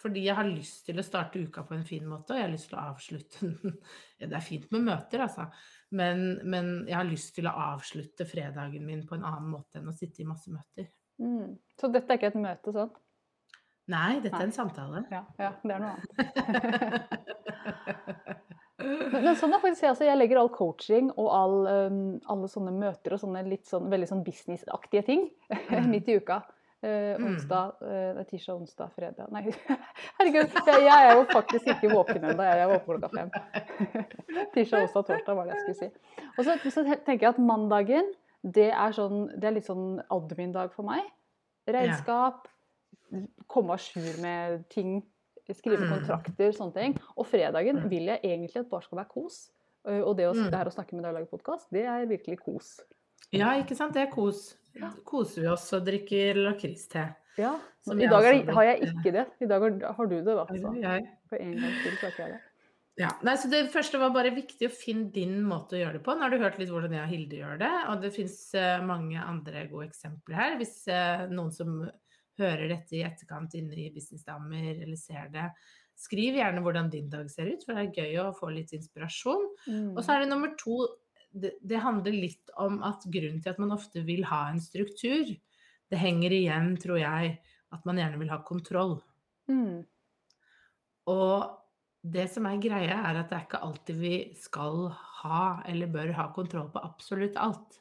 Fordi 0.00 0.26
jeg 0.26 0.36
har 0.36 0.48
lyst 0.48 0.84
til 0.86 1.00
å 1.00 1.04
starte 1.04 1.40
uka 1.40 1.64
på 1.64 1.74
en 1.74 1.86
fin 1.88 2.04
måte, 2.08 2.34
og 2.34 2.38
jeg 2.38 2.44
har 2.44 2.52
lyst 2.52 2.68
til 2.68 2.76
å 2.76 2.84
avslutte 2.92 3.48
den. 3.48 3.78
Det 4.20 4.28
er 4.28 4.44
fint 4.44 4.68
med 4.74 4.84
møter, 4.90 5.24
altså. 5.24 5.48
Men, 5.96 6.22
men 6.44 6.70
jeg 6.88 6.96
har 6.98 7.08
lyst 7.08 7.34
til 7.36 7.48
å 7.48 7.54
avslutte 7.72 8.26
fredagen 8.28 8.84
min 8.84 9.06
på 9.08 9.16
en 9.16 9.24
annen 9.28 9.48
måte 9.52 9.80
enn 9.80 9.88
å 9.88 9.96
sitte 9.96 10.22
i 10.22 10.28
masse 10.28 10.52
møter. 10.52 10.90
Mm. 11.22 11.56
Så 11.80 11.88
dette 11.92 12.12
er 12.12 12.20
ikke 12.20 12.32
et 12.34 12.40
møte 12.42 12.74
sånn? 12.76 12.92
Nei, 13.92 14.18
dette 14.18 14.34
Nei. 14.34 14.42
er 14.42 14.48
en 14.50 14.56
samtale. 14.56 15.02
Ja, 15.14 15.22
ja 15.40 15.52
det 15.62 15.76
er 15.76 15.84
noe 15.84 15.96
annet. 15.96 17.32
Men, 19.24 19.32
sånn 19.40 19.54
er 19.56 19.62
faktisk 19.62 19.86
jeg, 19.86 19.92
altså, 19.94 20.04
jeg 20.04 20.18
legger 20.18 20.38
all 20.40 20.50
coaching 20.52 21.06
og 21.14 21.30
all, 21.32 21.54
um, 21.88 22.00
alle 22.28 22.48
sånne 22.52 22.74
møter 22.76 23.14
og 23.16 23.22
sånne 23.22 23.40
litt 23.48 23.64
sånn, 23.70 23.86
veldig 23.92 24.08
sånn 24.10 24.24
businessaktige 24.26 25.06
ting 25.06 25.24
Mm. 25.72 25.90
midt 25.94 26.08
i 26.12 26.18
uka. 26.20 26.42
Mm. 26.86 27.24
onsdag, 27.24 27.80
uh, 27.82 28.18
tirsdag, 28.28 28.58
onsdag, 28.60 28.90
fredag 28.94 29.30
Nei, 29.32 29.40
herregud. 30.18 30.52
Jeg, 30.68 30.82
jeg 30.84 31.06
er 31.06 31.16
jo 31.16 31.22
faktisk 31.32 31.70
ikke 31.72 31.88
våken 31.90 32.26
ennå. 32.28 32.44
Jeg 32.46 32.60
er 32.62 32.68
våken 32.70 33.00
klokka 33.00 33.08
fem. 33.14 33.32
tirsdag, 34.54 34.84
onsdag, 34.84 35.06
torsdag 35.08 35.38
var 35.38 35.48
det 35.48 35.56
jeg 35.56 35.64
skulle 35.64 35.78
si. 35.80 35.88
Og 36.36 36.44
så, 36.46 36.54
så 36.68 36.84
tenker 37.08 37.26
jeg 37.26 37.32
at 37.32 37.40
mandagen, 37.42 38.12
det 38.44 38.68
er, 38.68 38.94
sånn, 38.94 39.24
det 39.34 39.48
er 39.48 39.56
litt 39.56 39.66
sånn 39.66 39.96
admin-dag 40.12 40.70
for 40.76 40.86
meg. 40.86 41.08
Regnskap, 41.66 42.44
komme 43.50 43.74
à 43.74 43.80
jour 43.80 44.20
med 44.22 44.68
ting, 44.70 45.00
skrive 45.54 45.78
Mm. 45.86 45.90
kontrakter, 45.98 46.50
sånne 46.52 46.74
ting. 46.74 46.98
Og 47.16 47.26
fredagen 47.26 47.76
Mm. 47.82 47.88
vil 47.90 48.06
jeg 48.06 48.20
egentlig 48.22 48.56
at 48.56 48.70
bare 48.70 48.82
skal 48.82 48.98
være 48.98 49.08
kos. 49.08 49.50
Uh, 49.86 50.02
Og 50.02 50.16
det 50.16 50.26
å 50.26 50.34
Mm. 50.34 50.44
sitte 50.44 50.56
her 50.56 50.66
og 50.66 50.72
snakke 50.72 50.92
med 50.94 51.04
deg 51.04 51.14
og 51.14 51.20
lage 51.20 51.30
podkast, 51.30 51.70
det 51.70 51.84
er 51.86 52.06
virkelig 52.06 52.38
kos. 52.40 52.80
Ja, 53.32 53.52
ikke 53.62 53.76
sant? 53.76 53.92
Det 53.94 54.08
er 54.08 54.12
kos. 54.12 54.56
Ja. 54.74 54.90
Koser 55.04 55.42
vi 55.42 55.46
oss 55.48 55.72
og 55.72 55.84
drikker 55.84 56.34
lakris-te. 56.34 57.14
Ja, 57.38 57.58
I 57.86 58.06
dag 58.08 58.24
er, 58.24 58.52
har 58.52 58.64
jeg 58.64 58.80
ikke 58.82 59.12
det. 59.12 59.26
I 59.40 59.46
dag 59.46 59.60
har, 59.62 59.92
har 59.94 60.06
du 60.06 60.16
det, 60.16 60.24
da. 60.24 60.46
Oi, 60.50 60.58
Så. 60.58 60.68
oi, 60.68 60.84
oi. 60.84 61.08
For 61.28 61.36
en 61.36 61.54
gangs 61.54 61.82
skyld 61.82 61.98
så 61.98 62.00
har 62.00 62.10
ikke 62.10 62.16
jeg 62.24 62.32
det. 62.32 62.40
Ja, 62.98 63.10
nei, 63.22 63.34
så 63.36 63.50
Det 63.50 63.70
første 63.70 63.98
var 63.98 64.10
bare 64.10 64.30
viktig 64.34 64.68
å 64.68 64.72
finne 64.72 65.12
din 65.12 65.42
måte 65.44 65.72
å 65.76 65.84
gjøre 65.84 65.92
det 65.94 66.02
på. 66.02 66.14
Nå 66.16 66.20
har 66.22 66.30
du 66.30 66.38
hørt 66.38 66.58
litt 66.58 66.70
hvordan 66.70 66.90
jeg 66.92 67.02
og 67.02 67.08
Hilde 67.08 67.36
gjør 67.36 67.58
det, 67.58 67.88
og 67.90 68.00
det 68.00 68.12
fins 68.14 68.54
uh, 68.54 68.80
mange 68.82 69.18
andre 69.22 69.68
gode 69.68 69.90
eksempler 69.90 70.34
her. 70.34 70.56
Hvis 70.56 70.88
uh, 70.88 71.26
noen 71.28 71.52
som 71.52 71.90
hører 72.38 72.68
dette 72.70 72.96
i 72.98 73.04
etterkant 73.06 73.54
inne 73.58 73.76
i 73.80 73.90
Businessdamer 73.94 74.70
eller 74.74 74.96
ser 75.00 75.30
det, 75.32 75.48
skriv 75.96 76.36
gjerne 76.36 76.60
hvordan 76.64 76.90
din 76.92 77.08
dag 77.12 77.28
ser 77.32 77.48
ut, 77.48 77.64
for 77.64 77.76
det 77.76 77.86
er 77.86 78.04
gøy 78.04 78.20
å 78.20 78.36
få 78.36 78.50
litt 78.52 78.74
inspirasjon. 78.76 79.48
Mm. 79.66 79.90
Og 79.96 80.02
så 80.04 80.14
er 80.14 80.22
det 80.22 80.30
nummer 80.30 80.52
to, 80.60 80.82
det, 81.32 81.54
det 81.64 81.82
handler 81.82 82.16
litt 82.16 82.52
om 82.60 82.82
at 82.84 83.06
grunnen 83.08 83.40
til 83.42 83.54
at 83.54 83.60
man 83.62 83.74
ofte 83.76 84.04
vil 84.06 84.26
ha 84.28 84.46
en 84.50 84.60
struktur, 84.62 85.32
det 85.86 86.00
henger 86.00 86.34
igjen, 86.34 86.74
tror 86.82 87.00
jeg, 87.00 87.36
at 87.72 87.86
man 87.88 88.00
gjerne 88.00 88.20
vil 88.20 88.32
ha 88.32 88.40
kontroll. 88.44 88.98
Mm. 89.48 89.86
Og 91.10 91.56
det 92.06 92.26
som 92.30 92.46
er 92.48 92.60
greia, 92.62 93.00
er 93.08 93.20
at 93.20 93.30
det 93.30 93.38
er 93.38 93.46
ikke 93.46 93.62
alltid 93.66 93.98
vi 93.98 94.14
skal 94.38 94.88
ha 95.22 95.42
eller 95.66 95.90
bør 95.90 96.12
ha 96.18 96.28
kontroll 96.34 96.68
på 96.74 96.82
absolutt 96.86 97.38
alt. 97.40 97.80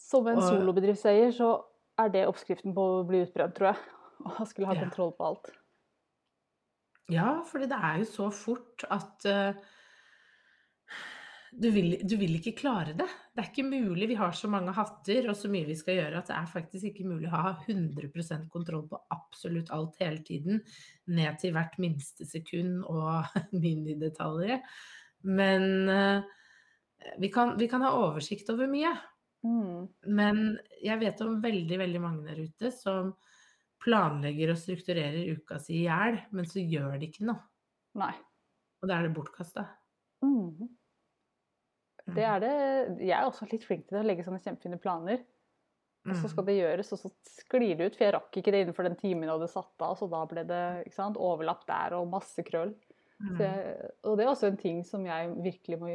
Som 0.00 0.28
en 0.30 0.42
solobedriftseier 0.42 1.32
så 1.34 1.54
er 2.00 2.10
det 2.12 2.26
oppskriften 2.28 2.74
på 2.76 2.88
å 2.98 3.06
bli 3.08 3.22
utbrent, 3.26 3.56
tror 3.56 3.72
jeg. 3.72 3.94
Å 4.40 4.48
skulle 4.48 4.70
ha 4.70 4.76
kontroll 4.78 5.14
på 5.16 5.30
alt. 5.30 5.50
Ja, 7.12 7.40
for 7.46 7.62
det 7.62 7.76
er 7.76 8.00
jo 8.00 8.06
så 8.08 8.28
fort 8.34 8.82
at 8.90 9.26
uh, 9.30 9.54
du 11.56 11.68
vil, 11.72 11.94
du 12.02 12.16
vil, 12.18 12.34
ikke 12.36 12.56
klare 12.58 12.96
det. 12.98 13.06
Det 13.32 13.42
er 13.42 13.50
ikke 13.52 13.66
mulig. 13.68 14.08
Vi 14.10 14.18
har 14.18 14.34
så 14.36 14.50
mange 14.50 14.74
hatter 14.76 15.28
og 15.30 15.36
så 15.38 15.48
mye 15.52 15.68
vi 15.68 15.76
skal 15.78 16.00
gjøre 16.00 16.20
at 16.20 16.30
det 16.32 16.36
er 16.36 16.50
faktisk 16.50 16.90
ikke 16.90 17.06
mulig 17.08 17.30
å 17.30 17.36
ha 17.36 17.52
100% 17.62 18.48
kontroll 18.52 18.84
på 18.90 19.00
absolutt 19.14 19.70
alt 19.74 19.96
hele 20.02 20.24
tiden. 20.26 20.60
Ned 21.14 21.38
til 21.40 21.54
hvert 21.56 21.78
minste 21.82 22.26
sekund 22.28 22.82
og 22.90 23.30
minidetaljer. 23.64 24.64
Men 25.30 25.70
uh, 25.88 26.26
vi, 27.22 27.30
kan, 27.32 27.54
vi, 27.60 27.70
kan, 27.70 27.86
ha 27.86 27.94
oversikt 28.02 28.50
over 28.52 28.68
mye. 28.70 28.92
Mm. 29.46 29.86
Men 30.18 30.40
jeg 30.82 31.00
vet 31.02 31.22
om 31.24 31.38
veldig, 31.42 31.78
veldig 31.84 32.02
mange 32.02 32.26
der 32.26 32.42
ute 32.42 32.72
som 32.74 33.12
planlegger 33.84 34.50
og 34.52 34.58
strukturerer 34.58 35.36
uka 35.36 35.60
si 35.62 35.82
i 35.82 35.84
hjel, 35.84 36.18
men 36.34 36.48
så 36.48 36.62
gjør 36.62 36.96
de 36.98 37.10
ikke 37.10 37.28
noe. 37.28 37.44
Nei. 38.00 38.14
Og 38.82 38.90
da 38.90 38.98
er 38.98 39.06
det 39.06 39.14
bortkasta. 39.16 39.66
Mm. 40.24 40.66
Det 42.16 42.24
er 42.26 42.42
det. 42.42 42.56
Jeg 43.02 43.16
er 43.16 43.26
også 43.26 43.48
litt 43.50 43.64
flink 43.66 43.86
til 43.88 44.00
å 44.00 44.04
legge 44.06 44.24
sånne 44.26 44.42
kjempefine 44.42 44.78
planer. 44.82 45.22
Og 46.06 46.14
så 46.20 46.28
skal 46.30 46.44
mm. 46.44 46.48
det 46.48 46.58
gjøres, 46.60 46.92
og 46.94 47.00
så 47.00 47.10
sklir 47.40 47.78
det 47.78 47.88
ut. 47.88 47.96
For 47.96 48.06
jeg 48.06 48.14
rakk 48.14 48.36
ikke 48.38 48.52
det 48.54 48.60
innenfor 48.62 48.86
den 48.86 48.98
timen 49.00 49.26
jeg 49.26 49.34
hadde 49.34 49.48
satt 49.50 49.82
av, 49.82 49.96
så 49.98 50.06
da 50.10 50.20
ble 50.30 50.44
det 50.46 50.66
sant, 50.94 51.18
overlapp 51.18 51.64
der 51.66 51.96
og 51.98 52.10
masse 52.12 52.44
krøll. 52.46 52.76
Mm. 53.16 53.40
Jeg, 53.40 53.90
og 54.04 54.18
det 54.18 54.26
er 54.26 54.30
også 54.30 54.50
en 54.50 54.60
ting 54.60 54.82
som 54.86 55.06
jeg 55.08 55.32
virkelig 55.42 55.80
må, 55.80 55.90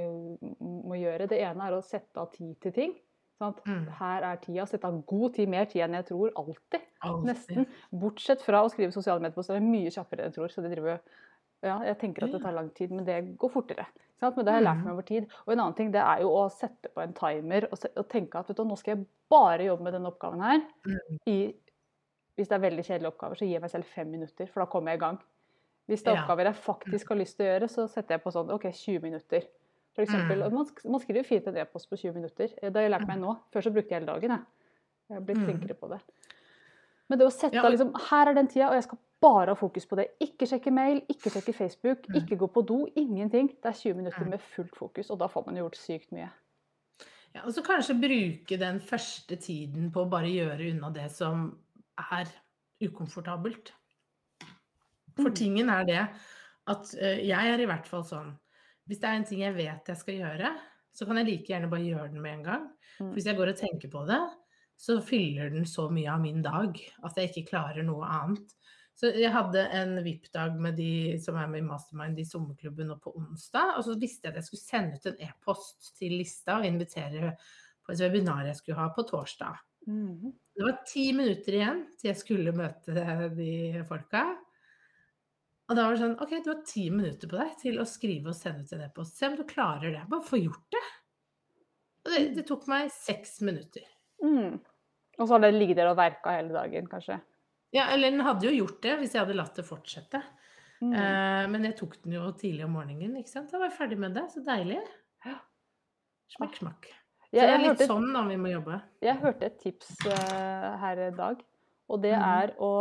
må, 0.60 0.98
gjøre. 1.00 1.30
Det 1.32 1.40
ene 1.46 1.68
er 1.68 1.78
å 1.78 1.86
sette 1.86 2.20
av 2.20 2.32
tid 2.34 2.58
til 2.64 2.76
ting. 2.76 2.98
Mm. 3.42 3.88
Her 3.98 4.28
er 4.30 4.40
tida. 4.44 4.68
Sette 4.70 4.90
av 4.90 5.02
god 5.10 5.36
tid, 5.38 5.50
mer 5.52 5.68
tid 5.72 5.86
enn 5.88 5.98
jeg 6.00 6.08
tror. 6.12 6.32
Alltid. 6.40 6.86
Altid. 7.08 7.28
Nesten. 7.32 7.68
Bortsett 8.04 8.46
fra 8.46 8.64
å 8.66 8.72
skrive 8.72 8.94
sosiale 8.96 9.24
medier, 9.24 9.46
så 9.46 9.56
er 9.56 9.62
det 9.62 9.72
mye 9.72 9.94
kjappere 9.94 10.26
enn 10.26 10.32
jeg 10.32 10.38
tror. 10.38 10.54
Så 10.54 10.64
det 10.66 10.74
driver 10.76 11.02
ja, 11.62 11.76
jeg 11.86 11.98
tenker 12.02 12.26
at 12.26 12.34
det 12.34 12.42
tar 12.42 12.56
lang 12.56 12.72
tid, 12.74 12.94
men 12.94 13.06
det 13.06 13.20
går 13.38 13.52
fortere. 13.54 13.86
Men 14.22 14.46
det 14.46 14.54
har 14.54 14.60
jeg 14.60 14.66
lært 14.66 14.80
meg 14.80 14.88
mm. 14.88 14.94
over 14.94 15.06
tid. 15.06 15.34
Og 15.46 15.52
en 15.54 15.62
annen 15.64 15.76
ting 15.78 15.92
det 15.94 16.02
er 16.02 16.24
jo 16.24 16.32
å 16.38 16.46
sette 16.54 16.90
på 16.94 17.02
en 17.04 17.14
timer 17.18 17.68
og, 17.70 17.84
og 17.98 18.08
tenke 18.10 18.42
at 18.42 18.50
du, 18.50 18.64
nå 18.66 18.78
skal 18.78 18.96
jeg 18.96 19.06
bare 19.34 19.68
jobbe 19.68 19.86
med 19.86 19.96
denne 19.98 20.10
oppgaven 20.10 20.42
her. 20.46 20.64
Mm. 20.86 21.20
I, 21.30 21.38
hvis 22.38 22.50
det 22.50 22.58
er 22.58 22.64
veldig 22.66 22.86
kjedelige 22.86 23.14
oppgaver, 23.14 23.38
så 23.38 23.46
gir 23.48 23.58
jeg 23.58 23.64
meg 23.66 23.74
selv 23.74 23.94
fem 23.94 24.10
minutter, 24.10 24.50
for 24.50 24.64
da 24.64 24.70
kommer 24.74 24.94
jeg 24.94 25.02
i 25.02 25.04
gang. 25.06 25.22
Hvis 25.90 26.06
det 26.06 26.14
er 26.14 26.22
oppgaver 26.22 26.50
jeg 26.50 26.62
faktisk 26.66 27.14
har 27.14 27.20
lyst 27.22 27.38
til 27.38 27.46
å 27.46 27.50
gjøre, 27.52 27.70
så 27.74 27.88
setter 27.92 28.18
jeg 28.18 28.24
på 28.24 28.34
sånn 28.34 28.54
OK, 28.54 28.68
20 28.70 29.06
minutter. 29.06 29.48
For 29.96 30.06
eksempel, 30.06 30.44
mm. 30.46 30.56
man, 30.56 30.68
man 30.94 31.04
skriver 31.04 31.28
fint 31.28 31.48
en 31.52 31.58
e-post 31.60 31.90
på 31.92 32.00
20 32.00 32.16
minutter. 32.16 32.52
Det 32.62 32.72
har 32.72 32.86
jeg 32.88 32.94
lært 32.94 33.10
meg 33.10 33.20
nå. 33.20 33.36
Før 33.52 33.66
så 33.66 33.74
brukte 33.76 33.92
jeg 33.92 34.02
hele 34.02 34.12
dagen. 34.12 34.36
Jeg, 34.38 34.78
jeg 35.10 35.18
har 35.18 35.26
blitt 35.28 35.42
flinkere 35.44 35.76
på 35.80 35.90
det. 35.92 36.00
Men 37.12 37.20
det 37.20 37.28
å 37.28 37.34
sette 37.34 37.60
av 37.60 37.74
liksom 37.74 37.90
Her 38.08 38.32
er 38.32 38.38
den 38.38 38.48
tida, 38.48 38.70
og 38.70 38.78
jeg 38.78 38.86
skal 38.86 39.02
bare 39.22 39.52
ha 39.52 39.60
fokus 39.60 39.86
på 39.90 39.98
det. 40.00 40.08
Ikke 40.24 40.48
sjekke 40.50 40.72
mail, 40.74 41.02
ikke 41.12 41.34
sjekke 41.34 41.54
Facebook, 41.54 42.08
mm. 42.08 42.22
ikke 42.22 42.38
gå 42.40 42.48
på 42.56 42.64
do. 42.70 42.78
Ingenting. 42.96 43.52
Det 43.60 43.74
er 43.74 43.78
20 43.82 44.00
minutter 44.00 44.24
mm. 44.24 44.32
med 44.32 44.46
fullt 44.54 44.78
fokus, 44.80 45.12
og 45.12 45.20
da 45.20 45.28
får 45.32 45.44
man 45.50 45.60
gjort 45.60 45.78
sykt 45.78 46.16
mye. 46.16 46.30
Ja, 47.32 47.44
og 47.46 47.52
så 47.56 47.64
kanskje 47.64 48.00
bruke 48.00 48.58
den 48.60 48.82
første 48.84 49.38
tiden 49.40 49.92
på 49.92 50.04
å 50.04 50.12
bare 50.12 50.32
gjøre 50.32 50.72
unna 50.72 50.90
det 50.96 51.08
som 51.14 51.50
er 52.00 52.32
ukomfortabelt. 52.84 53.74
For 55.20 55.30
mm. 55.30 55.38
tingen 55.38 55.72
er 55.72 55.88
det 55.88 56.02
at 56.72 56.96
uh, 56.96 57.20
jeg 57.20 57.54
er 57.54 57.62
i 57.62 57.68
hvert 57.70 57.88
fall 57.92 58.04
sånn 58.08 58.34
Hvis 58.92 59.00
det 59.00 59.08
er 59.08 59.18
en 59.22 59.24
ting 59.24 59.42
jeg 59.46 59.56
vet 59.56 59.88
jeg 59.88 60.00
skal 60.02 60.18
gjøre, 60.20 60.50
så 60.92 61.06
kan 61.08 61.22
jeg 61.22 61.30
like 61.30 61.48
gjerne 61.48 61.70
bare 61.72 61.86
gjøre 61.88 62.10
den 62.12 62.20
med 62.20 62.34
en 62.34 62.48
gang. 62.50 62.64
For 62.98 63.16
hvis 63.16 63.30
jeg 63.30 63.38
går 63.38 63.54
og 63.54 63.60
tenker 63.62 63.92
på 63.94 64.02
det, 64.10 64.20
så 64.76 64.98
fyller 65.06 65.54
den 65.54 65.64
så 65.70 65.86
mye 65.94 66.10
av 66.12 66.20
min 66.20 66.42
dag 66.44 66.76
at 66.76 67.16
jeg 67.16 67.30
ikke 67.30 67.54
klarer 67.54 67.86
noe 67.88 68.04
annet. 68.04 68.52
Så 68.98 69.14
jeg 69.16 69.32
hadde 69.32 69.64
en 69.80 69.96
VIP-dag 70.04 70.58
med 70.62 70.76
de 70.78 71.16
som 71.24 71.38
er 71.40 71.48
med 71.50 71.64
i 71.64 71.66
Mastermind 71.70 72.20
i 72.20 72.28
sommerklubben 72.28 72.92
nå 72.92 73.00
på 73.02 73.16
onsdag. 73.18 73.78
Og 73.80 73.88
så 73.88 73.96
visste 74.02 74.28
jeg 74.28 74.36
at 74.36 74.42
jeg 74.42 74.50
skulle 74.50 74.66
sende 74.66 75.00
ut 75.00 75.08
en 75.10 75.24
e-post 75.30 75.94
til 75.98 76.18
lista 76.20 76.60
og 76.60 76.68
invitere 76.68 77.32
på 77.82 77.96
et 77.96 78.04
webinar 78.04 78.44
jeg 78.50 78.60
skulle 78.60 78.82
ha 78.82 78.92
på 78.94 79.08
torsdag. 79.08 79.64
Mm. 79.88 80.36
Det 80.54 80.68
var 80.68 80.82
ti 80.86 81.08
minutter 81.18 81.58
igjen 81.58 81.86
til 81.96 82.12
jeg 82.12 82.20
skulle 82.20 82.54
møte 82.54 83.08
de 83.40 83.54
folka. 83.88 84.28
Og 85.72 85.78
da 85.78 85.86
var 85.88 85.96
det 85.96 86.02
sånn 86.02 86.18
OK, 86.20 86.32
du 86.44 86.50
har 86.52 86.64
ti 86.68 86.82
minutter 86.92 87.30
på 87.32 87.38
deg 87.40 87.52
til 87.62 87.78
å 87.80 87.88
skrive 87.88 88.34
og 88.34 88.36
sende 88.36 88.66
ut 88.68 88.74
en 88.76 88.84
e-post. 88.84 89.16
Se 89.16 89.30
om 89.30 89.38
du 89.40 89.46
klarer 89.48 89.94
det. 89.96 90.02
Bare 90.12 90.28
få 90.28 90.42
gjort 90.42 90.66
det. 90.76 90.82
Og 92.04 92.10
det, 92.12 92.22
det 92.36 92.44
tok 92.50 92.66
meg 92.68 92.90
seks 92.92 93.38
minutter. 93.48 93.86
Mm. 94.20 94.58
Og 95.16 95.22
så 95.24 95.38
har 95.38 95.46
det 95.46 95.54
ligget 95.56 95.80
der 95.80 95.92
og 95.94 95.96
verka 95.96 96.34
hele 96.36 96.52
dagen, 96.52 96.90
kanskje? 96.92 97.22
Ja, 97.72 97.86
eller 97.94 98.12
den 98.12 98.26
hadde 98.28 98.50
jo 98.50 98.52
gjort 98.52 98.82
det 98.84 98.98
hvis 99.00 99.16
jeg 99.16 99.24
hadde 99.24 99.38
latt 99.38 99.56
det 99.56 99.64
fortsette. 99.64 100.20
Mm. 100.82 100.92
Uh, 100.92 101.44
men 101.54 101.70
jeg 101.70 101.78
tok 101.80 101.96
den 102.04 102.18
jo 102.18 102.26
tidlig 102.42 102.66
om 102.66 102.76
morgenen, 102.76 103.16
ikke 103.22 103.32
sant. 103.32 103.48
Da 103.54 103.62
var 103.62 103.70
jeg 103.70 103.78
ferdig 103.78 104.00
med 104.02 104.18
det. 104.18 104.26
Så 104.34 104.44
deilig. 104.44 104.82
Ja. 105.24 105.38
Smakk, 106.36 106.58
smakk. 106.60 106.90
Så 107.30 107.38
det 107.38 107.48
er 107.48 107.64
litt 107.64 107.86
sånn 107.88 108.10
da 108.12 108.26
vi 108.28 108.36
må 108.44 108.52
jobbe. 108.52 108.82
Jeg 109.08 109.16
hørte 109.24 109.48
et 109.48 109.56
tips 109.64 109.94
uh, 110.04 110.76
her 110.84 111.06
i 111.08 111.10
dag, 111.16 111.40
og 111.88 112.04
det 112.04 112.12
mm. 112.12 112.28
er 112.28 112.54
å 112.60 112.74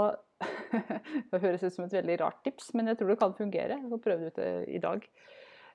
Det 1.30 1.40
høres 1.42 1.64
ut 1.64 1.74
som 1.74 1.84
et 1.84 1.94
veldig 1.98 2.16
rart 2.22 2.40
tips, 2.46 2.72
men 2.78 2.90
jeg 2.90 3.00
tror 3.00 3.12
det 3.12 3.18
kan 3.20 3.36
fungere. 3.36 3.76
Jeg 3.76 3.90
kan 3.92 4.02
prøve 4.04 4.26
det 4.26 4.32
ut 4.32 4.42
eh, 4.44 4.62
i 4.76 4.80
dag. 4.82 5.04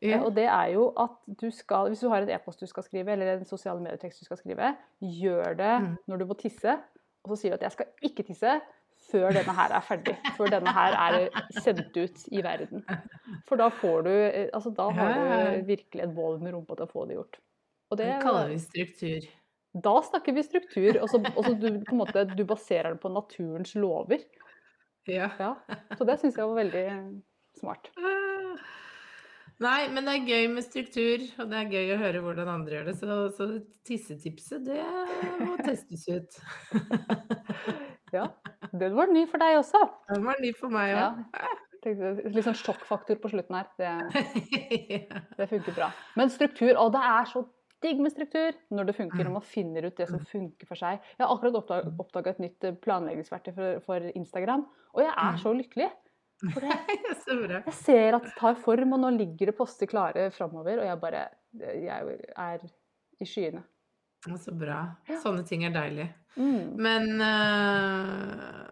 Ja. 0.03 0.19
Og 0.21 0.33
det 0.35 0.45
er 0.51 0.71
jo 0.73 0.89
at 0.99 1.17
du 1.41 1.47
skal, 1.55 1.89
hvis 1.91 2.03
du 2.03 2.09
har 2.11 2.23
en 2.23 2.31
e-post 2.35 2.61
du 2.61 2.69
skal 2.69 2.83
skrive, 2.85 3.13
eller 3.13 3.37
en 3.37 3.47
sosiale 3.47 3.81
medietekst 3.83 4.21
du 4.21 4.27
skal 4.27 4.39
skrive, 4.41 4.73
gjør 4.99 5.55
det 5.59 5.73
mm. 5.85 5.91
når 6.11 6.21
du 6.21 6.25
må 6.29 6.37
tisse. 6.39 6.75
Og 7.25 7.33
så 7.33 7.41
sier 7.41 7.53
du 7.53 7.57
at 7.59 7.63
'jeg 7.65 7.75
skal 7.77 8.09
ikke 8.09 8.25
tisse', 8.27 8.59
før 9.11 9.33
denne 9.35 9.53
her 9.55 9.73
er 9.75 9.85
ferdig. 9.85 10.15
Før 10.37 10.51
denne 10.53 10.73
her 10.73 10.95
er 10.97 11.17
sendt 11.61 11.97
ut 11.97 12.27
i 12.31 12.43
verden. 12.43 12.85
For 13.47 13.59
da 13.59 13.69
får 13.69 14.05
du 14.07 14.13
Altså 14.53 14.71
da 14.77 14.89
har 14.89 15.13
du 15.13 15.65
virkelig 15.67 16.03
et 16.03 16.15
bål 16.15 16.39
med 16.41 16.55
rumpa 16.55 16.75
til 16.75 16.87
å 16.87 16.91
få 16.91 17.05
det 17.09 17.19
gjort. 17.19 17.39
Og 17.91 17.97
det, 17.99 18.07
det 18.07 18.21
kaller 18.23 18.49
vi 18.49 18.59
struktur. 18.59 19.27
Da 19.75 19.95
snakker 20.09 20.33
vi 20.33 20.43
struktur. 20.43 21.01
Og 21.01 21.09
så 21.11 21.19
du, 21.19 21.67
på 21.83 21.93
en 21.93 22.01
måte, 22.01 22.25
du 22.31 22.43
baserer 22.47 22.95
det 22.95 23.01
på 23.03 23.11
naturens 23.13 23.75
lover. 23.75 24.23
Ja. 25.11 25.29
ja. 25.39 25.53
Så 25.97 26.07
det 26.07 26.17
syns 26.21 26.37
jeg 26.39 26.49
var 26.49 26.57
veldig 26.63 26.85
smart. 27.59 27.91
Nei, 29.63 29.85
men 29.87 30.03
det 30.03 30.13
er 30.17 30.25
gøy 30.27 30.49
med 30.51 30.65
struktur, 30.65 31.21
og 31.39 31.51
det 31.51 31.59
er 31.61 31.69
gøy 31.71 31.93
å 31.93 31.99
høre 32.01 32.21
hvordan 32.25 32.49
andre 32.51 32.75
gjør 32.75 32.89
det. 32.89 32.95
Så, 32.99 33.19
så 33.37 33.45
tissetipset, 33.87 34.65
det 34.67 34.81
må 35.39 35.55
testes 35.61 36.03
ut. 36.11 36.39
ja. 38.17 38.25
Den 38.75 38.97
var 38.97 39.13
ny 39.13 39.23
for 39.31 39.39
deg 39.39 39.61
også. 39.61 39.79
Den 40.09 40.27
var 40.27 40.41
ny 40.43 40.51
for 40.59 40.75
meg 40.75 40.97
òg. 40.97 41.23
Ja. 41.37 41.53
Litt 41.85 42.43
sånn 42.47 42.57
sjokkfaktor 42.57 43.21
på 43.21 43.31
slutten 43.31 43.55
her. 43.55 43.69
Det, 43.79 43.93
det, 45.37 45.47
funker 45.47 45.77
bra. 45.77 45.91
Men 46.19 46.33
struktur, 46.33 46.73
og 46.81 46.91
det 46.97 47.03
er 47.07 47.29
så 47.29 47.45
med 47.93 48.13
struktur 48.13 48.55
når 48.73 48.89
det 48.89 48.95
funker, 48.97 49.23
når 49.23 49.35
man 49.37 49.45
finner 49.45 49.85
ut 49.87 49.97
det 49.97 50.07
som 50.09 50.23
funker 50.29 50.69
for 50.69 50.79
seg. 50.79 51.03
Jeg 51.15 51.23
har 51.23 51.33
akkurat 51.33 51.85
oppdaga 52.01 52.33
et 52.33 52.41
nytt 52.43 52.65
eh, 52.67 52.77
planleggingsverktøy 52.85 53.53
for, 53.55 53.83
for, 53.85 54.09
Instagram, 54.15 54.65
og 54.95 55.03
jeg 55.03 55.13
er 55.25 55.39
så 55.41 55.53
lykkelig. 55.55 55.91
For 56.41 56.61
det, 56.65 57.61
jeg 57.61 57.77
ser 57.77 58.17
at 58.17 58.25
det 58.27 58.33
tar 58.39 58.57
form, 58.59 58.97
og 58.97 59.03
nå 59.05 59.13
ligger 59.15 59.51
det 59.51 59.57
poster 59.57 59.89
klare 59.89 60.27
framover, 60.35 60.81
og 60.81 60.89
jeg 60.89 61.01
bare 61.03 61.27
Jeg 61.55 62.17
er 62.35 62.65
i 63.21 63.27
skyene. 63.29 63.63
Så 64.41 64.51
bra. 64.57 64.79
Sånne 65.21 65.45
ting 65.47 65.63
er 65.67 65.75
deilig. 65.75 66.09
Mm. 66.35 66.73
Men 66.81 67.21
øh... 67.21 68.71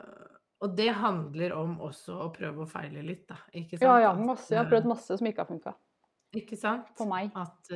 Og 0.63 0.76
det 0.78 0.89
handler 0.95 1.54
om 1.60 1.73
også 1.84 2.15
å 2.23 2.30
prøve 2.32 2.63
å 2.63 2.67
feile 2.67 3.02
litt, 3.04 3.26
da. 3.28 3.36
Ikke 3.52 3.76
sant? 3.76 3.84
Ja, 3.84 3.95
ja. 4.06 4.12
Masse. 4.15 4.54
Jeg 4.54 4.62
har 4.62 4.69
prøvd 4.71 4.88
masse 4.93 5.17
som 5.19 5.28
ikke 5.28 5.43
har 5.43 5.49
funka. 5.49 5.73
Ikke 6.39 6.58
sant? 6.58 6.88
For 6.97 7.10
meg. 7.10 7.34
At, 7.36 7.73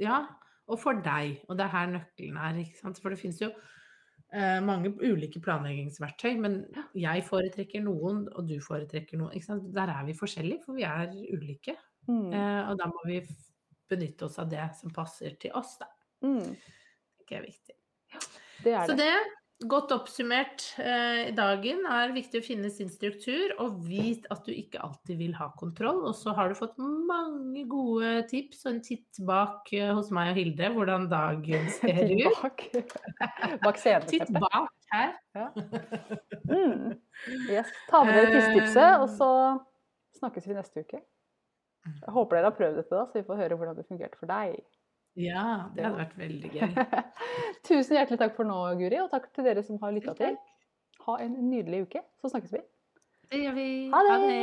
ja. 0.00 0.22
Og 0.70 0.78
for 0.80 1.02
deg. 1.04 1.40
Og 1.48 1.58
det 1.58 1.66
er 1.66 1.74
her 1.74 1.92
nøkkelen 1.92 2.38
er. 2.38 2.60
ikke 2.62 2.78
sant? 2.80 3.00
For 3.02 3.12
det 3.12 3.20
finnes 3.20 3.40
jo 3.42 3.50
uh, 3.50 4.60
mange 4.64 4.92
ulike 5.02 5.42
planleggingsverktøy, 5.42 6.36
men 6.40 6.60
jeg 6.98 7.24
foretrekker 7.26 7.82
noen, 7.84 8.24
og 8.32 8.48
du 8.48 8.58
foretrekker 8.62 9.20
noen. 9.20 9.34
ikke 9.34 9.50
sant? 9.50 9.70
Der 9.74 9.90
er 9.92 10.06
vi 10.08 10.16
forskjellige, 10.18 10.62
for 10.66 10.78
vi 10.78 10.86
er 10.88 11.10
ulike. 11.34 11.76
Mm. 12.08 12.30
Uh, 12.30 12.62
og 12.70 12.78
da 12.80 12.88
må 12.90 13.04
vi 13.08 13.20
benytte 13.92 14.28
oss 14.28 14.38
av 14.40 14.48
det 14.50 14.64
som 14.78 14.94
passer 14.94 15.36
til 15.40 15.54
oss, 15.58 15.76
da. 15.82 15.90
Mm. 16.24 16.54
Det 17.28 17.38
er 17.38 17.46
viktig. 17.46 17.78
Det 18.62 18.74
er 18.78 18.86
Så 18.86 18.96
det. 18.96 19.14
Godt 19.68 19.92
oppsummert 19.94 20.64
eh, 20.82 21.28
i 21.28 21.34
dagen, 21.36 21.84
er 21.90 22.14
viktig 22.14 22.40
å 22.40 22.44
finne 22.44 22.70
sin 22.72 22.90
struktur, 22.90 23.54
og 23.62 23.80
vit 23.86 24.26
at 24.32 24.44
du 24.46 24.52
ikke 24.54 24.80
alltid 24.82 25.20
vil 25.20 25.34
ha 25.38 25.48
kontroll. 25.58 26.02
Og 26.08 26.16
så 26.18 26.34
har 26.36 26.50
du 26.50 26.58
fått 26.58 26.78
mange 26.80 27.64
gode 27.70 28.14
tips 28.30 28.64
og 28.66 28.72
en 28.74 28.82
titt 28.84 29.22
bak 29.28 29.72
eh, 29.76 29.92
hos 29.94 30.10
meg 30.14 30.32
og 30.32 30.40
Hilde, 30.40 30.72
hvordan 30.76 31.08
dagen 31.12 31.70
ser 31.78 32.02
ut. 32.10 32.42
bak. 32.42 32.66
bak 33.66 33.80
Titt 34.10 34.34
bak 34.36 34.72
her. 34.92 35.16
Mm. 36.48 36.98
Yes. 37.48 37.70
Ta 37.88 38.02
med 38.04 38.18
dere 38.18 38.34
tisstipset, 38.34 39.02
og 39.02 39.08
så 39.16 39.32
snakkes 40.20 40.48
vi 40.48 40.58
neste 40.58 40.84
uke. 40.84 41.02
Jeg 41.82 42.14
håper 42.14 42.38
dere 42.38 42.50
har 42.50 42.58
prøvd 42.58 42.78
dette, 42.78 42.94
da, 42.94 43.06
så 43.10 43.18
vi 43.18 43.26
får 43.26 43.40
høre 43.42 43.58
hvordan 43.58 43.78
det 43.78 43.88
fungerte 43.88 44.18
for 44.20 44.30
deg. 44.30 44.60
Ja, 45.18 45.68
det 45.76 45.84
hadde 45.84 45.98
vært 45.98 46.16
veldig 46.16 46.50
gøy. 46.54 46.70
Tusen 47.68 47.98
hjertelig 47.98 48.20
takk 48.22 48.38
for 48.38 48.48
nå, 48.48 48.58
Guri, 48.80 49.02
og 49.02 49.10
takk 49.12 49.28
til 49.36 49.44
dere 49.44 49.64
som 49.66 49.80
har 49.82 49.92
lytta 49.92 50.16
til. 50.16 50.38
Ha 51.06 51.18
en 51.20 51.36
nydelig 51.50 51.84
uke, 51.86 52.02
så 52.22 52.32
snakkes 52.32 52.56
vi. 52.56 52.62
Det 53.32 53.42
gjør 53.42 53.56
vi. 53.58 53.68
Ha 53.92 54.02
det. 54.08 54.40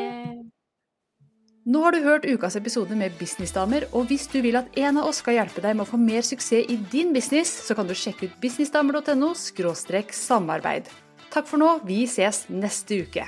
Nå 1.70 1.82
har 1.84 1.94
du 1.94 2.00
hørt 2.02 2.26
ukas 2.26 2.56
episode 2.58 2.96
med 2.98 3.18
Businessdamer, 3.20 3.86
og 3.94 4.08
hvis 4.10 4.30
du 4.32 4.40
vil 4.42 4.58
at 4.58 4.72
en 4.80 5.02
av 5.02 5.10
oss 5.10 5.20
skal 5.24 5.38
hjelpe 5.38 5.62
deg 5.66 5.76
med 5.78 5.86
å 5.86 5.90
få 5.92 6.00
mer 6.02 6.26
suksess 6.26 6.70
i 6.72 6.78
din 6.94 7.14
business, 7.14 7.52
så 7.68 7.78
kan 7.78 7.90
du 7.90 7.94
sjekke 7.98 8.30
ut 8.30 8.40
businessdamer.no 8.42 9.34
samarbeid. 9.36 10.90
Takk 11.30 11.46
for 11.46 11.62
nå, 11.62 11.76
vi 11.86 12.06
ses 12.10 12.48
neste 12.50 13.04
uke. 13.06 13.28